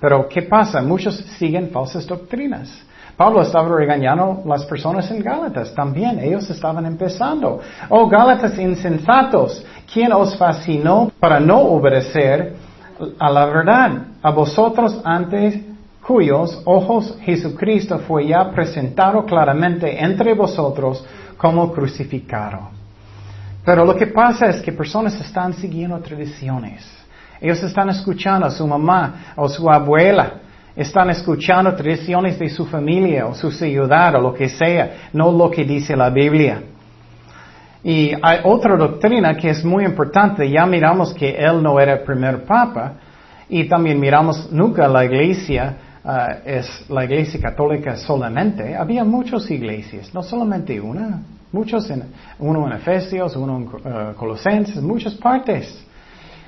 [0.01, 0.81] Pero, ¿qué pasa?
[0.83, 2.85] Muchos siguen falsas doctrinas.
[3.17, 6.21] Pablo estaba regañando a las personas en Gálatas también.
[6.21, 7.61] Ellos estaban empezando.
[7.89, 12.55] Oh, Gálatas insensatos, ¿quién os fascinó para no obedecer
[13.19, 13.91] a la verdad?
[14.23, 15.61] A vosotros antes
[16.01, 21.05] cuyos ojos Jesucristo fue ya presentado claramente entre vosotros
[21.37, 22.78] como crucificado.
[23.64, 26.87] Pero lo que pasa es que personas están siguiendo tradiciones.
[27.40, 30.40] Ellos están escuchando a su mamá o su abuela.
[30.75, 35.51] Están escuchando tradiciones de su familia o su ciudad o lo que sea, no lo
[35.51, 36.62] que dice la Biblia.
[37.83, 40.49] Y hay otra doctrina que es muy importante.
[40.49, 42.94] Ya miramos que él no era el primer papa
[43.49, 48.77] y también miramos nunca la iglesia uh, es la iglesia católica solamente.
[48.77, 51.23] Había muchas iglesias, no solamente una.
[51.51, 52.05] Muchos, en,
[52.39, 55.85] uno en Efesios, uno en uh, Colosenses, muchas partes.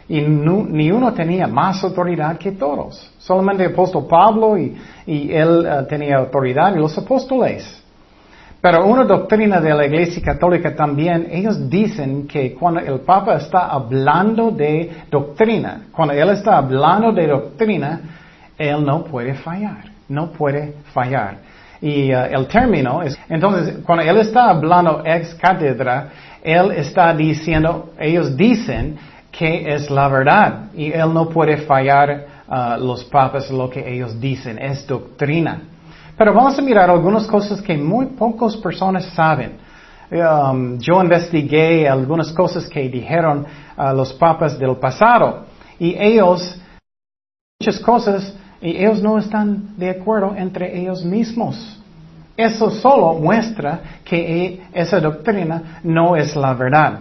[0.09, 3.11] Y ni uno tenía más autoridad que todos.
[3.19, 7.81] Solamente el apóstol Pablo y, y él uh, tenía autoridad y los apóstoles.
[8.61, 13.69] Pero una doctrina de la Iglesia Católica también, ellos dicen que cuando el Papa está
[13.69, 18.01] hablando de doctrina, cuando él está hablando de doctrina,
[18.59, 21.39] él no puede fallar, no puede fallar.
[21.83, 26.11] Y uh, el término es, entonces, cuando él está hablando ex cátedra,
[26.43, 28.99] él está diciendo, ellos dicen
[29.31, 34.21] que es la verdad y él no puede fallar uh, los papas lo que ellos
[34.21, 35.63] dicen, es doctrina.
[36.17, 39.59] Pero vamos a mirar algunas cosas que muy pocas personas saben.
[40.11, 43.47] Um, yo investigué algunas cosas que dijeron
[43.79, 45.47] uh, los papas del pasado
[45.79, 46.61] y ellos,
[47.61, 51.79] muchas cosas, y ellos no están de acuerdo entre ellos mismos.
[52.37, 57.01] Eso solo muestra que esa doctrina no es la verdad.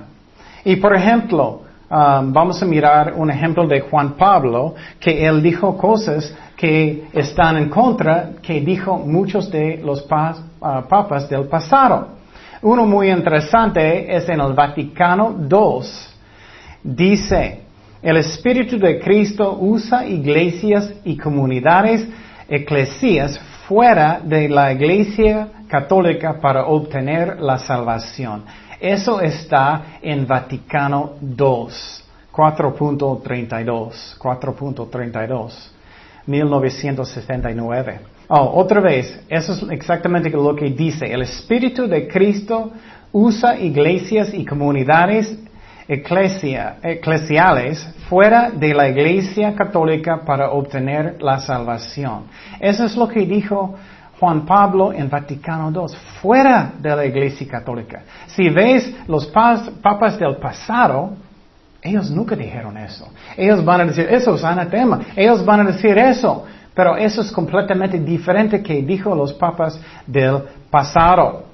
[0.66, 5.78] Y por ejemplo, um, vamos a mirar un ejemplo de Juan Pablo, que él dijo
[5.78, 12.20] cosas que están en contra, que dijo muchos de los uh, papas del pasado.
[12.62, 15.88] Uno muy interesante es en el Vaticano II.
[16.84, 17.69] Dice,
[18.02, 22.08] el Espíritu de Cristo usa iglesias y comunidades
[22.48, 28.46] eclesias fuera de la iglesia católica para obtener la salvación.
[28.80, 31.36] Eso está en Vaticano II,
[32.32, 35.72] 4.32, 4.32.
[36.26, 38.00] 1969.
[38.28, 41.12] Oh, otra vez, eso es exactamente lo que dice.
[41.12, 42.72] El Espíritu de Cristo
[43.12, 45.36] usa iglesias y comunidades
[45.90, 52.26] eclesiales fuera de la iglesia católica para obtener la salvación.
[52.60, 53.74] Eso es lo que dijo
[54.20, 58.04] Juan Pablo en Vaticano II, fuera de la iglesia católica.
[58.28, 61.14] Si ves los papas del pasado,
[61.82, 63.10] ellos nunca dijeron eso.
[63.36, 65.00] Ellos van a decir, eso es anatema.
[65.16, 66.46] Ellos van a decir eso.
[66.76, 71.49] Pero eso es completamente diferente que dijo los papas del pasado.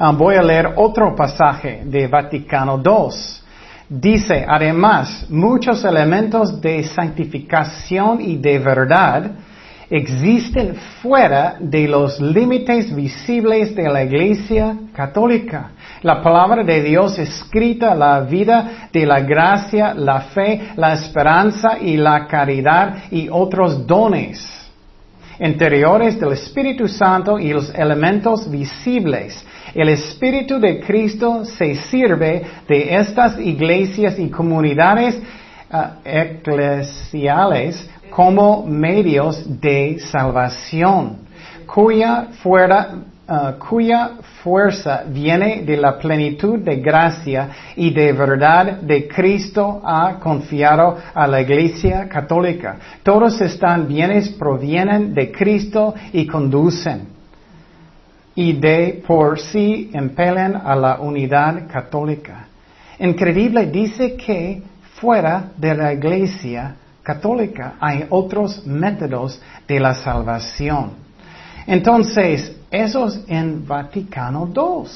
[0.00, 3.10] Ah, voy a leer otro pasaje de Vaticano II.
[3.88, 9.32] Dice, además, muchos elementos de santificación y de verdad
[9.90, 15.72] existen fuera de los límites visibles de la Iglesia católica.
[16.02, 21.96] La palabra de Dios escrita, la vida de la gracia, la fe, la esperanza y
[21.96, 24.58] la caridad y otros dones
[25.40, 29.44] interiores del Espíritu Santo y los elementos visibles.
[29.74, 35.20] El Espíritu de Cristo se sirve de estas iglesias y comunidades
[35.70, 41.18] ah, eclesiales como medios de salvación,
[41.66, 42.94] cuya, fuera,
[43.28, 50.18] uh, cuya fuerza viene de la plenitud de gracia y de verdad de Cristo ha
[50.18, 52.76] confiado a la Iglesia Católica.
[53.02, 57.17] Todos estos bienes provienen de Cristo y conducen
[58.38, 62.46] y de por sí impelen a la unidad católica.
[63.00, 64.62] Increíble dice que
[64.94, 70.92] fuera de la Iglesia católica hay otros métodos de la salvación.
[71.66, 74.88] Entonces, eso es en Vaticano II.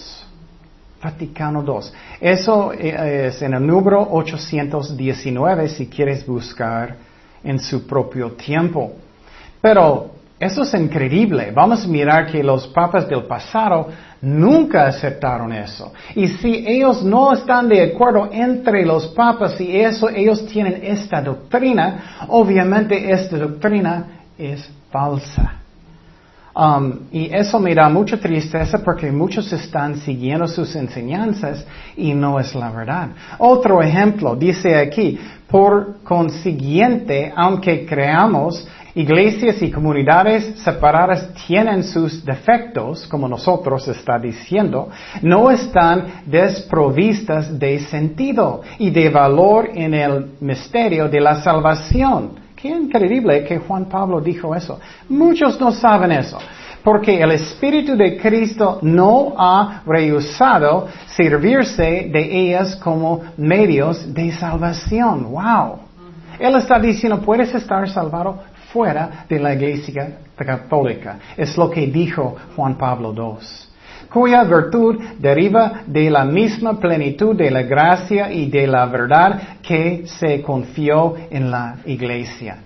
[1.03, 1.91] Vaticano II.
[2.21, 6.95] Eso eh, es en el número 819 si quieres buscar
[7.43, 8.93] en su propio tiempo.
[9.61, 11.53] Pero eso es increíble.
[11.55, 13.87] Vamos a mirar que los papas del pasado
[14.23, 15.93] nunca aceptaron eso.
[16.17, 21.23] Y si ellos no están de acuerdo entre los papas y eso, ellos tienen esta
[21.23, 25.61] doctrina, obviamente esta doctrina es falsa.
[26.55, 31.65] Um, y eso me da mucha tristeza porque muchos están siguiendo sus enseñanzas
[31.97, 33.11] y no es la verdad.
[33.39, 43.07] Otro ejemplo dice aquí, por consiguiente, aunque creamos Iglesias y comunidades separadas tienen sus defectos,
[43.07, 44.91] como nosotros está diciendo,
[45.23, 52.33] no están desprovistas de sentido y de valor en el misterio de la salvación.
[52.55, 54.79] Qué increíble que Juan Pablo dijo eso.
[55.09, 56.39] Muchos no saben eso.
[56.85, 65.33] Porque el Espíritu de Cristo no ha rehusado servirse de ellas como medios de salvación.
[65.33, 65.79] ¡Wow!
[66.39, 68.41] Él está diciendo, puedes estar salvado
[68.73, 71.19] fuera de la iglesia católica.
[71.37, 73.73] Es lo que dijo Juan Pablo II
[74.13, 80.07] cuya virtud deriva de la misma plenitud de la gracia y de la verdad que
[80.07, 82.59] se confió en la iglesia.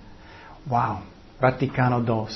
[0.66, 0.98] Wow,
[1.40, 2.34] Vaticano II.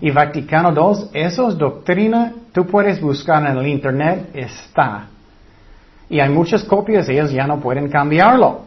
[0.00, 5.06] Y Vaticano II, eso es doctrina, tú puedes buscar en el Internet, está.
[6.08, 8.62] Y hay muchas copias, ellos ya no pueden cambiarlo.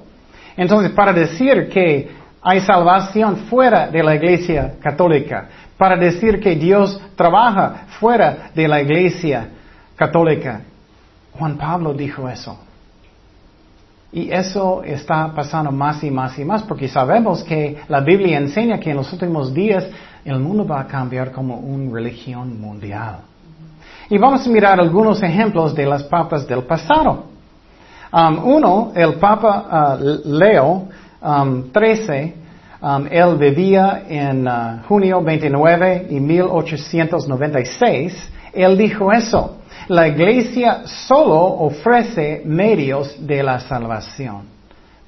[0.55, 6.99] Entonces, para decir que hay salvación fuera de la iglesia católica, para decir que Dios
[7.15, 9.49] trabaja fuera de la iglesia
[9.95, 10.61] católica,
[11.37, 12.57] Juan Pablo dijo eso.
[14.13, 18.77] Y eso está pasando más y más y más porque sabemos que la Biblia enseña
[18.79, 19.87] que en los últimos días
[20.25, 23.19] el mundo va a cambiar como una religión mundial.
[24.09, 27.31] Y vamos a mirar algunos ejemplos de las papas del pasado.
[28.11, 30.89] Um, uno, el Papa uh, Leo
[31.21, 32.33] um, 13,
[32.81, 39.57] um, él vivía en uh, junio 29 y 1896, él dijo eso.
[39.87, 44.43] La iglesia solo ofrece medios de la salvación.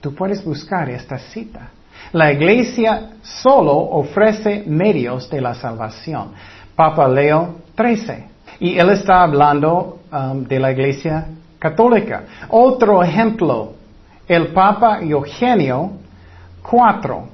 [0.02, 1.70] Tú puedes buscar esta cita.
[2.12, 6.32] La iglesia solo ofrece medios de la salvación.
[6.76, 8.26] Papa Leo 13.
[8.60, 11.28] Y él está hablando um, de la iglesia
[11.60, 12.24] católica.
[12.50, 13.74] Otro ejemplo,
[14.28, 15.92] el Papa Eugenio
[16.72, 17.32] IV.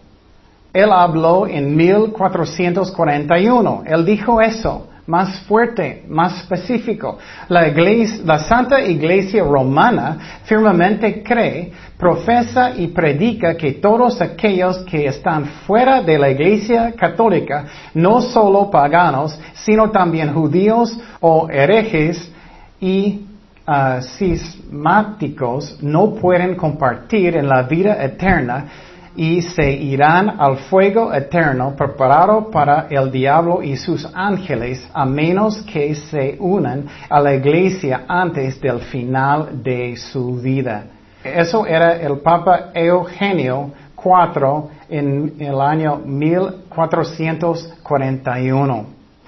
[0.74, 3.84] Él habló en 1441.
[3.86, 7.18] Él dijo eso, más fuerte, más específico.
[7.48, 15.08] La, iglesia, la Santa Iglesia Romana firmemente cree, profesa y predica que todos aquellos que
[15.08, 17.66] están fuera de la Iglesia Católica,
[17.96, 22.32] no solo paganos, sino también judíos o herejes
[22.80, 23.26] y
[23.68, 28.68] uh, cismáticos no pueden compartir en la vida eterna
[29.16, 35.62] y se irán al fuego eterno preparado para el diablo y sus ángeles a menos
[35.64, 40.84] que se unan a la iglesia antes del final de su vida.
[41.24, 48.86] Eso era el Papa Eugenio IV en el año 1441.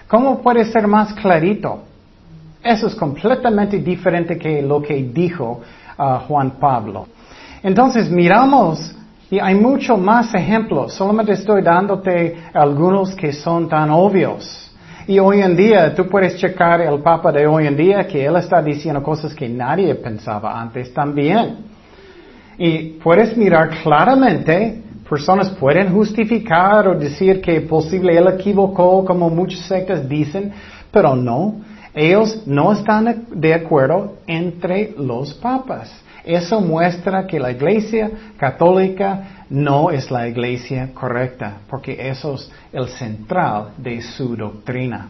[0.07, 1.79] ¿Cómo puede ser más clarito?
[2.63, 5.59] Eso es completamente diferente que lo que dijo
[5.97, 7.07] uh, Juan Pablo.
[7.63, 8.95] Entonces miramos,
[9.31, 14.69] y hay muchos más ejemplos, solamente estoy dándote algunos que son tan obvios.
[15.07, 18.35] Y hoy en día tú puedes checar el Papa de hoy en día que él
[18.35, 21.59] está diciendo cosas que nadie pensaba antes también.
[22.57, 29.61] Y puedes mirar claramente, personas pueden justificar o decir que posible él equivocó como muchas
[29.61, 30.51] sectas dicen,
[30.91, 31.55] pero no.
[31.93, 35.89] Ellos no están de acuerdo entre los papas.
[36.23, 42.87] Eso muestra que la iglesia católica no es la iglesia correcta, porque eso es el
[42.89, 45.09] central de su doctrina.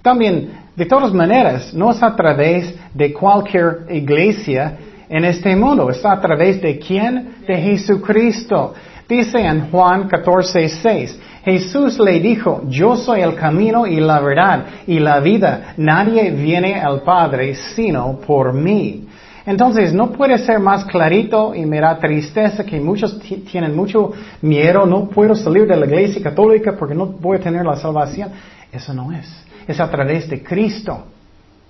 [0.00, 6.04] También, de todas maneras, no es a través de cualquier iglesia en este mundo, es
[6.04, 7.36] a través de quién?
[7.46, 8.74] De Jesucristo.
[9.08, 14.66] Dice en Juan 14, 6, Jesús le dijo, yo soy el camino y la verdad
[14.86, 15.74] y la vida.
[15.78, 19.08] Nadie viene al Padre sino por mí.
[19.48, 23.18] Entonces, no puede ser más clarito y me da tristeza que muchos
[23.50, 27.64] tienen mucho miedo, no puedo salir de la iglesia católica porque no voy a tener
[27.64, 28.28] la salvación.
[28.70, 29.26] Eso no es.
[29.66, 31.02] Es a través de Cristo.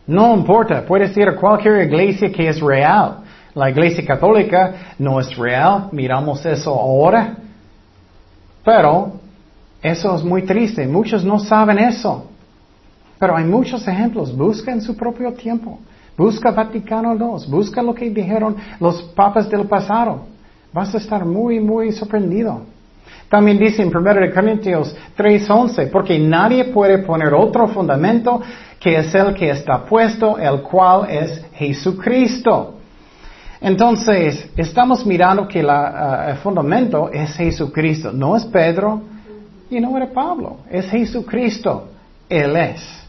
[0.08, 3.18] No importa, puedes ir a cualquier iglesia que es real.
[3.54, 7.36] La iglesia católica no es real, miramos eso ahora.
[8.64, 9.12] Pero
[9.80, 12.26] eso es muy triste, muchos no saben eso.
[13.20, 15.78] Pero hay muchos ejemplos, busca en su propio tiempo.
[16.18, 20.26] Busca Vaticano II, busca lo que dijeron los papas del pasado.
[20.72, 22.62] Vas a estar muy, muy sorprendido.
[23.28, 28.40] También dice en 1 Corintios 3:11, porque nadie puede poner otro fundamento
[28.80, 32.74] que es el que está puesto, el cual es Jesucristo.
[33.60, 39.02] Entonces, estamos mirando que uh, el fundamento es Jesucristo, no es Pedro
[39.70, 41.88] y no era Pablo, es Jesucristo,
[42.28, 43.04] Él es.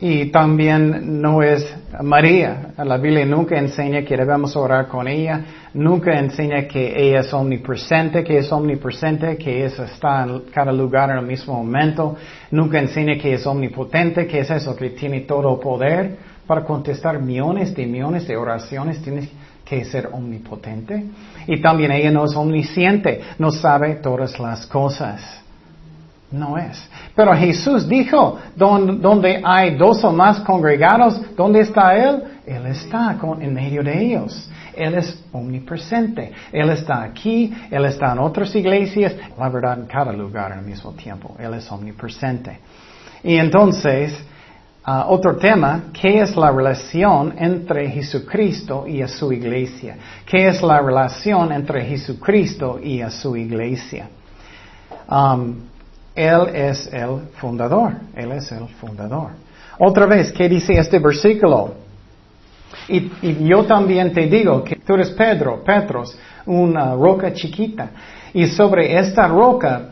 [0.00, 2.68] Y también no es María.
[2.76, 5.44] La Biblia nunca enseña que debemos orar con ella.
[5.74, 11.10] Nunca enseña que ella es omnipresente, que es omnipresente, que ella está en cada lugar
[11.10, 12.16] en el mismo momento.
[12.52, 17.74] Nunca enseña que es omnipotente, que es eso, que tiene todo poder para contestar millones
[17.74, 19.02] de millones de oraciones.
[19.02, 19.28] Tienes
[19.64, 21.06] que ser omnipotente.
[21.48, 25.42] Y también ella no es omnisciente, no sabe todas las cosas.
[26.30, 26.88] No es.
[27.14, 32.22] Pero Jesús dijo, donde hay dos o más congregados, ¿dónde está Él?
[32.46, 34.50] Él está en medio de ellos.
[34.76, 36.32] Él es omnipresente.
[36.52, 40.92] Él está aquí, Él está en otras iglesias, la verdad en cada lugar al mismo
[40.92, 41.34] tiempo.
[41.38, 42.58] Él es omnipresente.
[43.24, 44.14] Y entonces,
[44.84, 49.96] ah, otro tema, ¿qué es la relación entre Jesucristo y a su iglesia?
[50.26, 54.08] ¿Qué es la relación entre Jesucristo y a su iglesia?
[55.10, 55.56] Um,
[56.18, 57.92] él es el fundador.
[58.16, 59.30] Él es el fundador.
[59.78, 61.74] Otra vez, ¿qué dice este versículo?
[62.88, 67.90] Y, yo también te digo que tú eres Pedro, Petros, una roca chiquita.
[68.34, 69.90] Y sobre esta roca,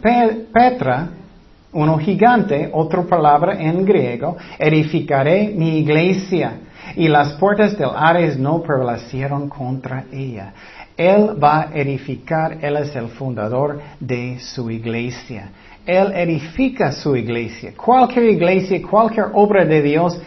[0.53, 1.11] Petra,
[1.73, 6.55] uno gigante, otra palabra en griego, edificaré mi iglesia.
[6.97, 10.53] Y las puertas del Ares no prevalecieron contra ella.
[10.97, 15.51] Él va a edificar, Él es el fundador de su iglesia.
[15.87, 17.73] Él edifica su iglesia.
[17.77, 20.19] Cualquier iglesia, cualquier obra de Dios,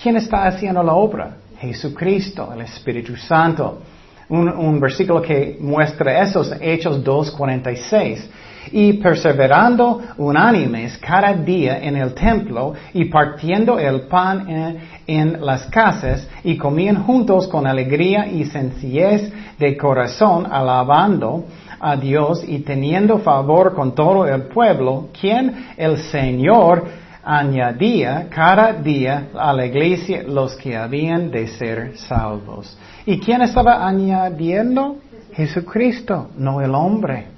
[0.00, 1.36] ¿quién está haciendo la obra?
[1.58, 3.82] Jesucristo, el Espíritu Santo.
[4.28, 8.28] Un, versículo que muestra eso es Hechos 2.46.
[8.72, 15.66] Y perseverando unánimes cada día en el templo y partiendo el pan en, en las
[15.66, 21.44] casas y comían juntos con alegría y sencillez de corazón, alabando
[21.80, 26.84] a Dios y teniendo favor con todo el pueblo, quien el Señor
[27.24, 32.76] añadía cada día a la iglesia los que habían de ser salvos.
[33.06, 34.96] ¿Y quién estaba añadiendo?
[35.32, 37.28] Jesucristo, no el hombre.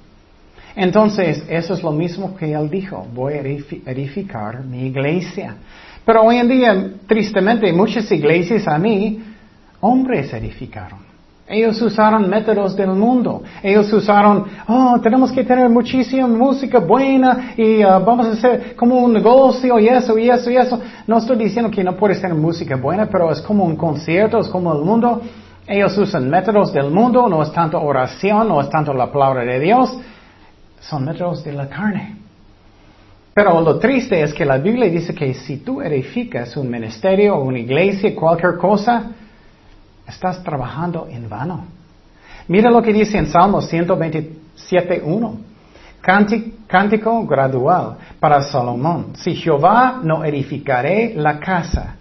[0.75, 5.55] Entonces, eso es lo mismo que él dijo, voy a edificar mi iglesia.
[6.05, 9.23] Pero hoy en día, tristemente, muchas iglesias a mí,
[9.81, 11.13] hombres edificaron.
[11.47, 13.43] Ellos usaron métodos del mundo.
[13.61, 18.97] Ellos usaron, oh, tenemos que tener muchísima música buena y uh, vamos a hacer como
[18.97, 20.79] un negocio y eso y eso y eso.
[21.05, 24.47] No estoy diciendo que no puedes tener música buena, pero es como un concierto, es
[24.47, 25.21] como el mundo.
[25.67, 29.59] Ellos usan métodos del mundo, no es tanto oración, no es tanto la palabra de
[29.59, 29.97] Dios,
[30.89, 32.17] son métodos de la carne.
[33.33, 37.43] Pero lo triste es que la Biblia dice que si tú edificas un ministerio o
[37.43, 39.11] una iglesia, cualquier cosa,
[40.07, 41.65] Estás trabajando en vano.
[42.47, 45.37] Mira lo que dice en Salmo 127.1.
[46.67, 49.13] Cántico gradual para Salomón.
[49.15, 51.95] Si Jehová no edificaré la casa,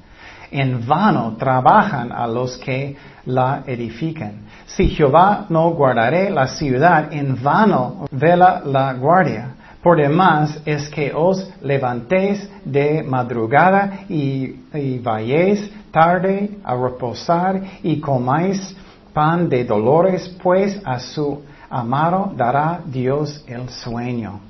[0.53, 2.97] en vano trabajan a los que
[3.27, 4.43] la edifican.
[4.67, 9.55] Si Jehová no guardaré la ciudad, en vano vela la guardia.
[9.83, 17.99] Por demás es que os levantéis de madrugada y, y vayáis tarde a reposar y
[17.99, 18.77] comáis
[19.13, 24.41] pan de dolores, pues a su amado dará Dios el sueño.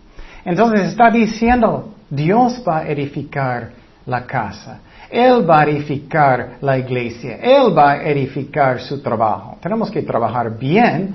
[0.44, 3.70] Entonces está diciendo, Dios va a edificar
[4.06, 4.80] la casa.
[5.12, 7.36] Él va a edificar la iglesia.
[7.36, 9.58] Él va a edificar su trabajo.
[9.60, 11.14] Tenemos que trabajar bien,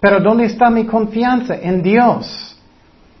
[0.00, 1.54] pero ¿dónde está mi confianza?
[1.54, 2.56] En Dios.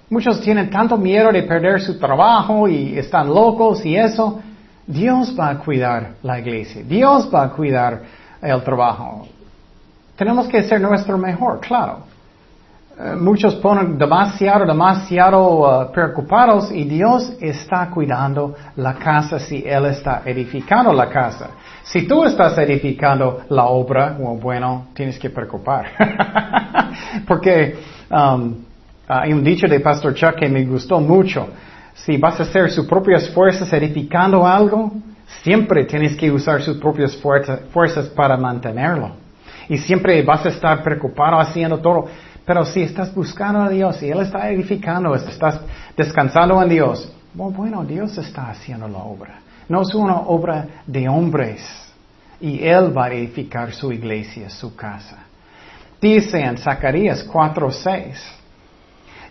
[0.08, 4.40] Muchos tienen tanto miedo de perder su trabajo y están locos y eso.
[4.86, 8.02] Dios va a cuidar la iglesia, Dios va a cuidar
[8.40, 9.26] el trabajo.
[10.16, 12.15] Tenemos que ser nuestro mejor, claro.
[12.98, 19.86] Eh, muchos ponen demasiado, demasiado uh, preocupados y Dios está cuidando la casa si Él
[19.86, 21.50] está edificando la casa.
[21.82, 25.90] Si tú estás edificando la obra, bueno, tienes que preocupar.
[27.28, 27.78] Porque
[28.10, 28.54] um,
[29.06, 31.48] hay un dicho de Pastor Chuck que me gustó mucho
[31.96, 34.92] si vas a hacer sus propias fuerzas edificando algo,
[35.42, 39.12] siempre tienes que usar sus propias fuerzas para mantenerlo.
[39.68, 42.06] Y siempre vas a estar preocupado haciendo todo.
[42.46, 45.60] Pero si estás buscando a Dios y Él está edificando, estás
[45.96, 49.40] descansando en Dios, bueno, Dios está haciendo la obra.
[49.68, 51.60] No es una obra de hombres.
[52.40, 55.24] Y Él va a edificar su iglesia, su casa.
[56.00, 58.14] Dice en Zacarías 4:6.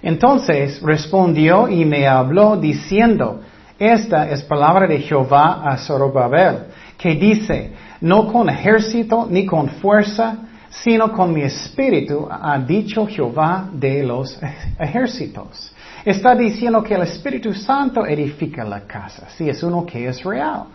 [0.01, 3.41] Entonces respondió y me habló diciendo,
[3.80, 6.66] esta es palabra de Jehová a Zorobabel,
[6.97, 10.38] que dice, no con ejército ni con fuerza,
[10.84, 14.39] sino con mi espíritu, ha dicho Jehová de los
[14.80, 15.71] ejércitos.
[16.03, 20.65] Está diciendo que el Espíritu Santo edifica la casa, si es uno que es real.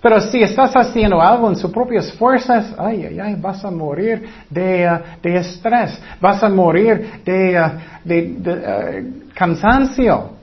[0.00, 4.28] Pero si estás haciendo algo en sus propias fuerzas, ay, ay, ay, vas a morir
[4.48, 10.35] de, uh, de estrés, vas a morir de, uh, de, de uh, cansancio.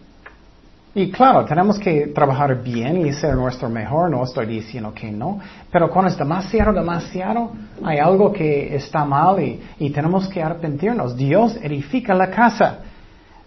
[0.96, 5.39] Y claro, tenemos que trabajar bien y ser nuestro mejor, no estoy diciendo que no,
[5.72, 7.52] pero cuando es demasiado, demasiado,
[7.84, 11.18] hay algo que está mal y, tenemos que arrepentirnos.
[11.18, 12.80] Dios edifica la casa.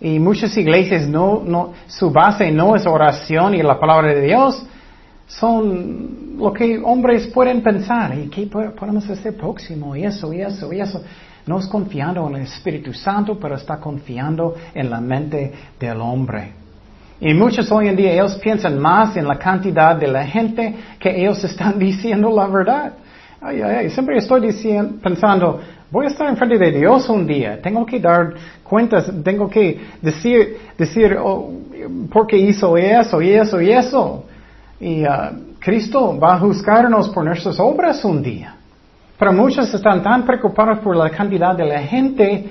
[0.01, 4.66] Y muchas iglesias no, no, su base no es oración y la palabra de Dios,
[5.28, 8.18] son lo que hombres pueden pensar.
[8.18, 9.94] ¿Y qué podemos hacer próximo?
[9.94, 11.01] Y eso, y eso, y eso.
[11.47, 16.65] No es confiando en el Espíritu Santo, pero está confiando en la mente del hombre.
[17.20, 21.22] Y muchos hoy en día ellos piensan más en la cantidad de la gente que
[21.22, 22.92] ellos están diciendo la verdad.
[23.40, 23.90] Ay, ay, ay.
[23.90, 25.60] Siempre estoy diciendo, pensando,
[25.90, 27.60] voy a estar en frente de Dios un día.
[27.62, 31.52] Tengo que dar cuentas, tengo que decir, decir, oh,
[32.12, 34.24] ¿por qué hizo eso y eso y eso?
[34.78, 38.56] Y uh, Cristo va a juzgarnos por nuestras obras un día.
[39.18, 42.50] Pero muchos están tan preocupados por la cantidad de la gente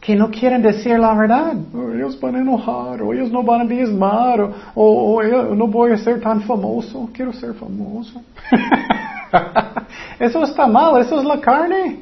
[0.00, 1.54] que no quieren decir la verdad.
[1.74, 4.40] Oh, ellos van a enojar, o ellos no van a diezmar,
[4.74, 7.10] o, o, no voy a ser tan famoso.
[7.12, 8.22] Quiero ser famoso.
[10.18, 12.00] eso está mal, eso es la carne.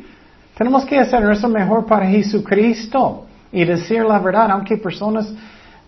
[0.57, 5.33] Tenemos que hacer nuestro mejor para Jesucristo y decir la verdad, aunque personas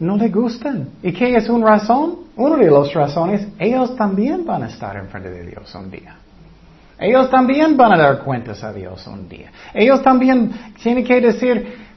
[0.01, 0.89] no le gustan.
[1.03, 2.21] ¿Y qué es una razón?
[2.37, 6.17] Una de las razones, ellos también van a estar en frente de Dios un día.
[6.99, 9.51] Ellos también van a dar cuentas a Dios un día.
[9.73, 10.53] Ellos también
[10.83, 11.90] tienen que decir,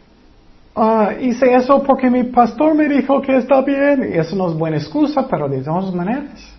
[0.75, 4.11] Ah, hice eso porque mi pastor me dijo que está bien.
[4.13, 6.53] Y eso no es buena excusa, pero de todas maneras.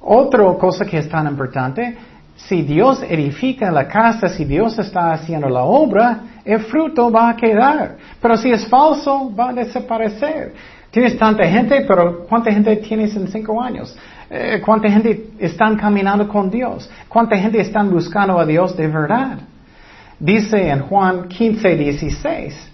[0.00, 1.96] Otra cosa que es tan importante,
[2.36, 7.36] si Dios edifica la casa, si Dios está haciendo la obra, el fruto va a
[7.36, 7.96] quedar.
[8.20, 10.54] Pero si es falso, va a desaparecer.
[10.90, 13.96] Tienes tanta gente, pero ¿cuánta gente tienes en cinco años?
[14.28, 16.90] Eh, ¿Cuánta gente están caminando con Dios?
[17.08, 19.38] ¿Cuánta gente están buscando a Dios de verdad?
[20.22, 22.72] Dice en Juan 15, 16,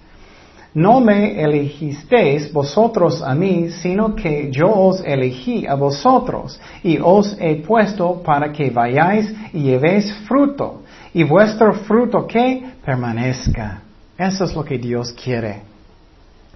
[0.74, 7.34] no me elegisteis vosotros a mí, sino que yo os elegí a vosotros y os
[7.40, 10.82] he puesto para que vayáis y llevéis fruto,
[11.14, 13.80] y vuestro fruto que permanezca.
[14.18, 15.62] Eso es lo que Dios quiere.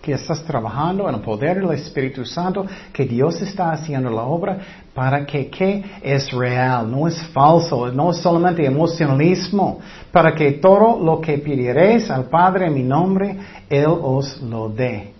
[0.03, 4.59] Que estás trabajando en el poder del Espíritu Santo, que Dios está haciendo la obra
[4.95, 9.79] para que, que es real, no es falso, no es solamente emocionalismo,
[10.11, 13.37] para que todo lo que pidiereis al Padre en mi nombre,
[13.71, 15.13] Él os lo dé.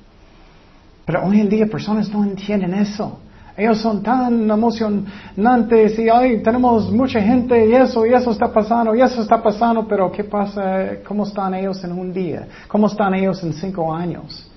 [1.07, 3.19] Pero hoy en día personas no entienden eso.
[3.57, 8.95] Ellos son tan emocionantes y ay, tenemos mucha gente y eso y eso está pasando
[8.95, 10.97] y eso está pasando, pero ¿qué pasa?
[11.07, 12.47] ¿Cómo están ellos en un día?
[12.67, 14.51] ¿Cómo están ellos en cinco años?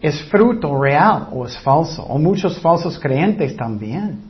[0.00, 2.04] ¿Es fruto real o es falso?
[2.04, 4.27] O muchos falsos creyentes también.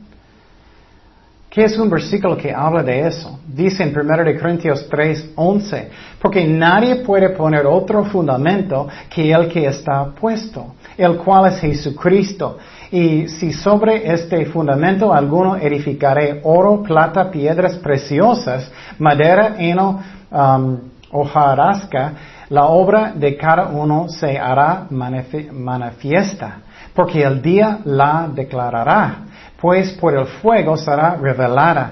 [1.49, 3.39] ¿Qué es un versículo que habla de eso?
[3.47, 5.89] Dice en 1 Corintios 3, 11,
[6.21, 12.59] porque nadie puede poner otro fundamento que el que está puesto, el cual es Jesucristo.
[12.91, 20.77] Y si sobre este fundamento alguno edificaré oro, plata, piedras preciosas, madera, heno, um,
[21.11, 22.13] hojarasca,
[22.49, 26.57] la obra de cada uno se hará manifiesta,
[26.93, 29.23] porque el día la declarará,
[29.61, 31.91] pues por el fuego será revelada,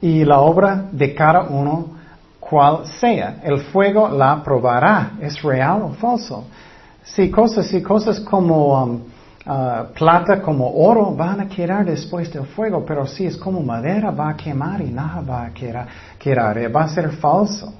[0.00, 1.98] y la obra de cada uno
[2.40, 6.44] cual sea, el fuego la probará, es real o falso.
[7.02, 9.00] Si cosas, si cosas como um,
[9.46, 14.10] uh, plata, como oro, van a quedar después del fuego, pero si es como madera,
[14.10, 17.72] va a quemar y nada va a quedar, quedar va a ser falso.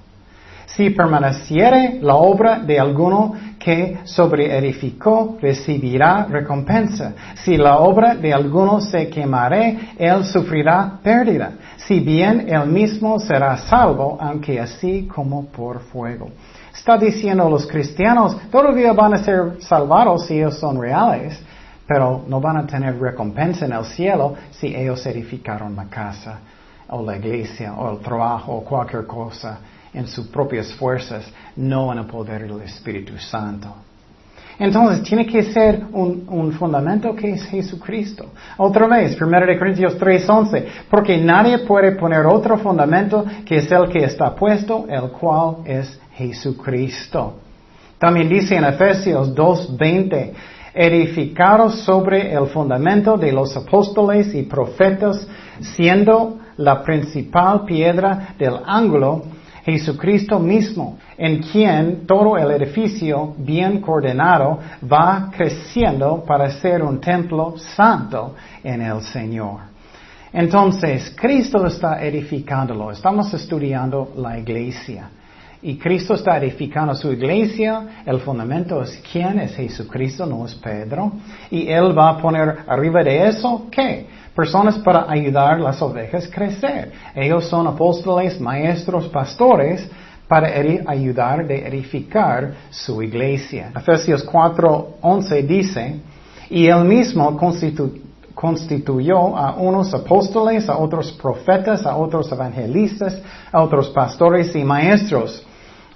[0.66, 7.12] Si permaneciere la obra de alguno que sobreedificó, recibirá recompensa.
[7.44, 11.52] Si la obra de alguno se quemare, él sufrirá pérdida.
[11.76, 16.30] Si bien él mismo será salvo, aunque así como por fuego.
[16.72, 21.38] Está diciendo los cristianos, todavía van a ser salvados si ellos son reales,
[21.86, 26.38] pero no van a tener recompensa en el cielo si ellos edificaron la casa
[26.88, 29.59] o la iglesia o el trabajo o cualquier cosa
[29.93, 31.24] en sus propias fuerzas,
[31.57, 33.74] no en el poder del Espíritu Santo.
[34.59, 38.26] Entonces, tiene que ser un, fundamento que es Jesucristo.
[38.57, 44.05] Otra vez, 1 Corintios 3:11, porque nadie puede poner otro fundamento que es el que
[44.05, 47.34] está puesto, el cual es Jesucristo.
[47.99, 50.32] También dice en Efesios 2:20,
[50.74, 55.26] edificados sobre el fundamento de los apóstoles y profetas,
[55.61, 59.22] siendo la principal piedra del ángulo,
[59.72, 64.60] Jesucristo mismo, en quien todo el edificio bien coordinado
[64.90, 69.60] va creciendo para ser un templo santo en el Señor.
[70.32, 72.90] Entonces, Cristo está edificándolo.
[72.90, 75.10] Estamos estudiando la iglesia.
[75.60, 78.02] Y Cristo está edificando su iglesia.
[78.06, 81.12] El fundamento es quién es Jesucristo, no es Pedro.
[81.50, 84.06] Y Él va a poner arriba de eso, ¿qué?
[84.39, 86.93] Personas para ayudar las ovejas a crecer.
[87.12, 89.84] Ellos son apóstoles, maestros, pastores
[90.28, 90.47] para
[90.86, 93.72] ayudar de edificar su iglesia.
[93.74, 96.01] Efesios 4:11 dice,
[96.51, 97.36] y él mismo
[98.32, 103.20] constituyó a unos apóstoles, a otros profetas, a otros evangelistas,
[103.51, 105.45] a otros pastores y maestros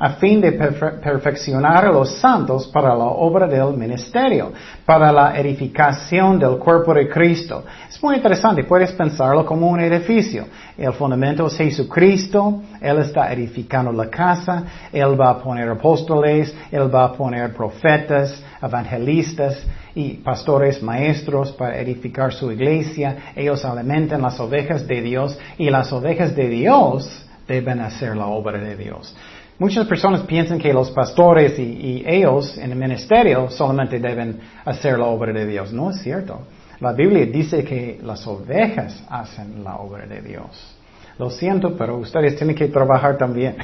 [0.03, 4.53] a fin de perfeccionar a los santos para la obra del ministerio,
[4.85, 7.63] para la edificación del cuerpo de Cristo.
[7.89, 10.47] Es muy interesante, puedes pensarlo como un edificio.
[10.77, 16.93] El fundamento es Jesucristo, Él está edificando la casa, Él va a poner apóstoles, Él
[16.93, 23.33] va a poner profetas, evangelistas y pastores, maestros para edificar su iglesia.
[23.37, 28.59] Ellos alimentan las ovejas de Dios y las ovejas de Dios deben hacer la obra
[28.59, 29.15] de Dios.
[29.59, 35.07] Muchas personas piensan que los pastores y, ellos en el ministerio solamente deben hacer la
[35.07, 35.73] obra de Dios.
[35.73, 36.41] No es cierto.
[36.81, 40.77] La Biblia dice que las ovejas hacen la obra de Dios.
[41.19, 43.57] Lo siento, pero ustedes tienen que trabajar también.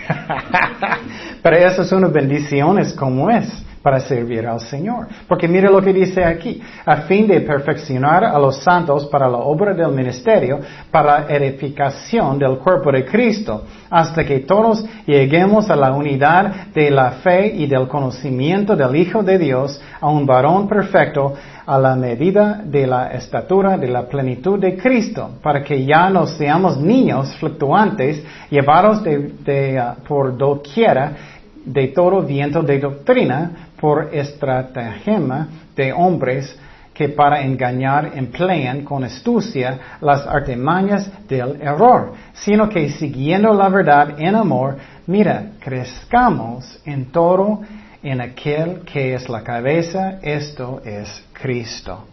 [1.43, 3.49] pero esas son bendiciones como es
[3.89, 5.07] para servir al Señor.
[5.27, 9.39] Porque mire lo que dice aquí, a fin de perfeccionar a los santos para la
[9.39, 10.61] obra del ministerio,
[10.91, 16.91] para la edificación del cuerpo de Cristo, hasta que todos lleguemos a la unidad de
[16.91, 21.33] la fe y del conocimiento del Hijo de Dios, a un varón perfecto,
[21.65, 26.27] a la medida de la estatura de la plenitud de Cristo, para que ya no
[26.27, 35.49] seamos niños fluctuantes, llevados de, uh, por doquiera de todo viento de doctrina, por estratagema
[35.75, 36.59] de hombres
[36.99, 44.21] que para engañar emplean con astucia las artimañas del error, sino que siguiendo la verdad
[44.21, 44.77] en amor,
[45.07, 47.61] mira, crezcamos en todo
[48.03, 52.05] en aquel que es la cabeza, esto es Cristo.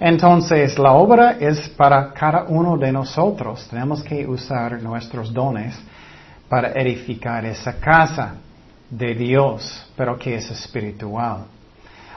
[0.00, 3.68] Entonces, la obra es para cada uno de nosotros.
[3.68, 5.78] Tenemos que usar nuestros dones
[6.48, 8.34] para edificar esa casa
[8.92, 11.46] de Dios, pero que es espiritual.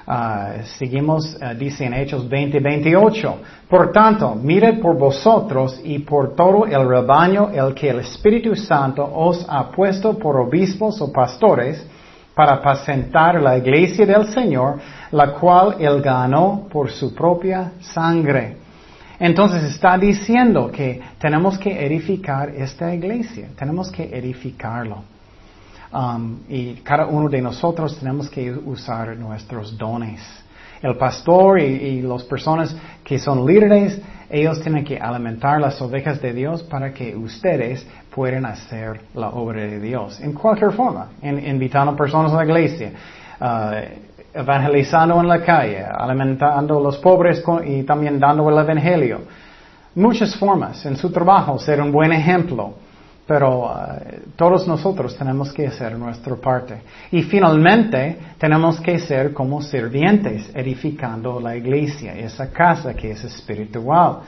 [0.08, 3.38] Ah, seguimos, uh, dice en Hechos 20, 28.
[3.68, 9.04] Por tanto, mired por vosotros y por todo el rebaño el que el Espíritu Santo
[9.04, 11.84] os ha puesto por obispos o pastores
[12.36, 14.80] para apacentar la iglesia del Señor,
[15.12, 18.58] la cual él ganó por su propia sangre.
[19.18, 25.15] Entonces está diciendo que tenemos que edificar esta iglesia, tenemos que edificarlo.
[25.94, 30.22] Um, y cada uno de nosotros tenemos que usar nuestros dones.
[30.82, 36.22] El pastor y, y las personas que son líderes, ellos tienen que alimentar las ovejas
[36.22, 40.20] de Dios para que ustedes puedan hacer la obra de Dios.
[40.20, 42.92] En cualquier forma, invitando personas a la iglesia,
[43.40, 49.22] uh, evangelizando en la calle, alimentando a los pobres y también dando el evangelio.
[49.96, 52.74] Muchas formas en su trabajo, ser un buen ejemplo.
[53.28, 56.82] Pero eh, todos nosotros tenemos que hacer nuestra parte.
[57.12, 64.20] Y finalmente tenemos que ser como sirvientes, edificando la iglesia, esa casa que es espiritual.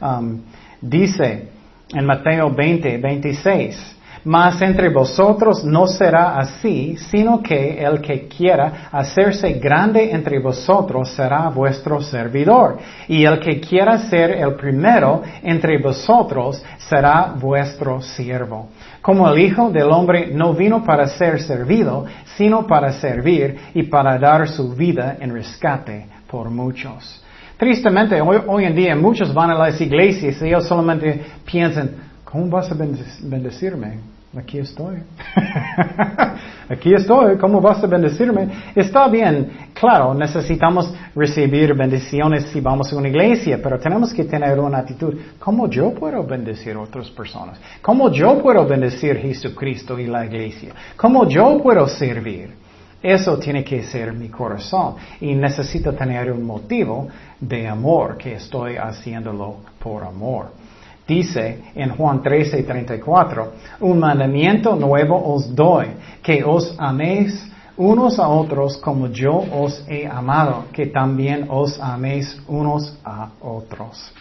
[0.00, 0.40] Um,
[0.80, 1.48] dice
[1.94, 8.88] en Mateo 20, 26, mas entre vosotros no será así, sino que el que quiera
[8.92, 15.80] hacerse grande entre vosotros será vuestro servidor, y el que quiera ser el primero entre
[15.80, 18.68] vosotros será vuestro siervo.
[19.00, 22.04] Como el Hijo del Hombre no vino para ser servido,
[22.36, 27.20] sino para servir y para dar su vida en rescate por muchos.
[27.56, 31.90] Tristemente, hoy, en día muchos van a las iglesias y ellos solamente piensan,
[32.24, 34.11] ¿cómo vas a bendecirme?
[34.36, 34.96] Aquí estoy.
[36.68, 37.36] Aquí estoy.
[37.36, 38.48] ¿Cómo vas a bendecirme?
[38.74, 39.68] Está bien.
[39.74, 45.14] Claro, necesitamos recibir bendiciones si vamos a una iglesia, pero tenemos que tener una actitud.
[45.38, 47.60] ¿Cómo yo puedo bendecir a otras personas?
[47.82, 50.72] ¿Cómo yo puedo bendecir a Jesucristo y la iglesia?
[50.96, 52.62] ¿Cómo yo puedo servir?
[53.02, 57.08] Eso tiene que ser mi corazón y necesito tener un motivo
[57.38, 60.61] de amor, que estoy haciéndolo por amor.
[61.06, 65.88] Dice en Juan 13, 34, un mandamiento nuevo os doy,
[66.22, 72.40] que os améis unos a otros como yo os he amado, que también os améis
[72.46, 74.12] unos a otros.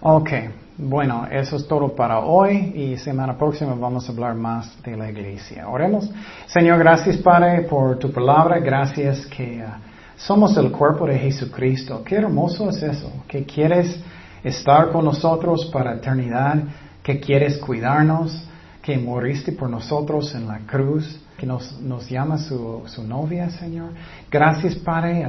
[0.00, 0.30] Ok,
[0.78, 5.08] bueno, eso es todo para hoy y semana próxima vamos a hablar más de la
[5.08, 5.68] iglesia.
[5.68, 6.10] Oremos.
[6.46, 9.70] Señor, gracias Padre por tu palabra, gracias que uh,
[10.16, 12.02] somos el cuerpo de Jesucristo.
[12.04, 13.98] Qué hermoso es eso, que quieres
[14.44, 16.62] estar con nosotros para eternidad,
[17.02, 18.48] que quieres cuidarnos,
[18.82, 23.90] que moriste por nosotros en la cruz, que nos, nos llama su, su novia, Señor.
[24.30, 25.26] Gracias, Padre,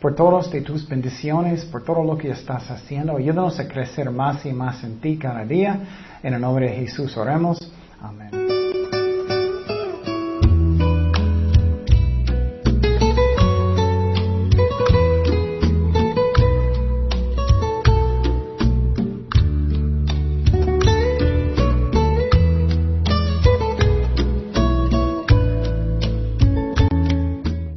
[0.00, 3.16] por todas de tus bendiciones, por todo lo que estás haciendo.
[3.16, 5.80] Ayúdanos a crecer más y más en ti cada día.
[6.22, 7.58] En el nombre de Jesús oremos.
[8.00, 8.55] Amén.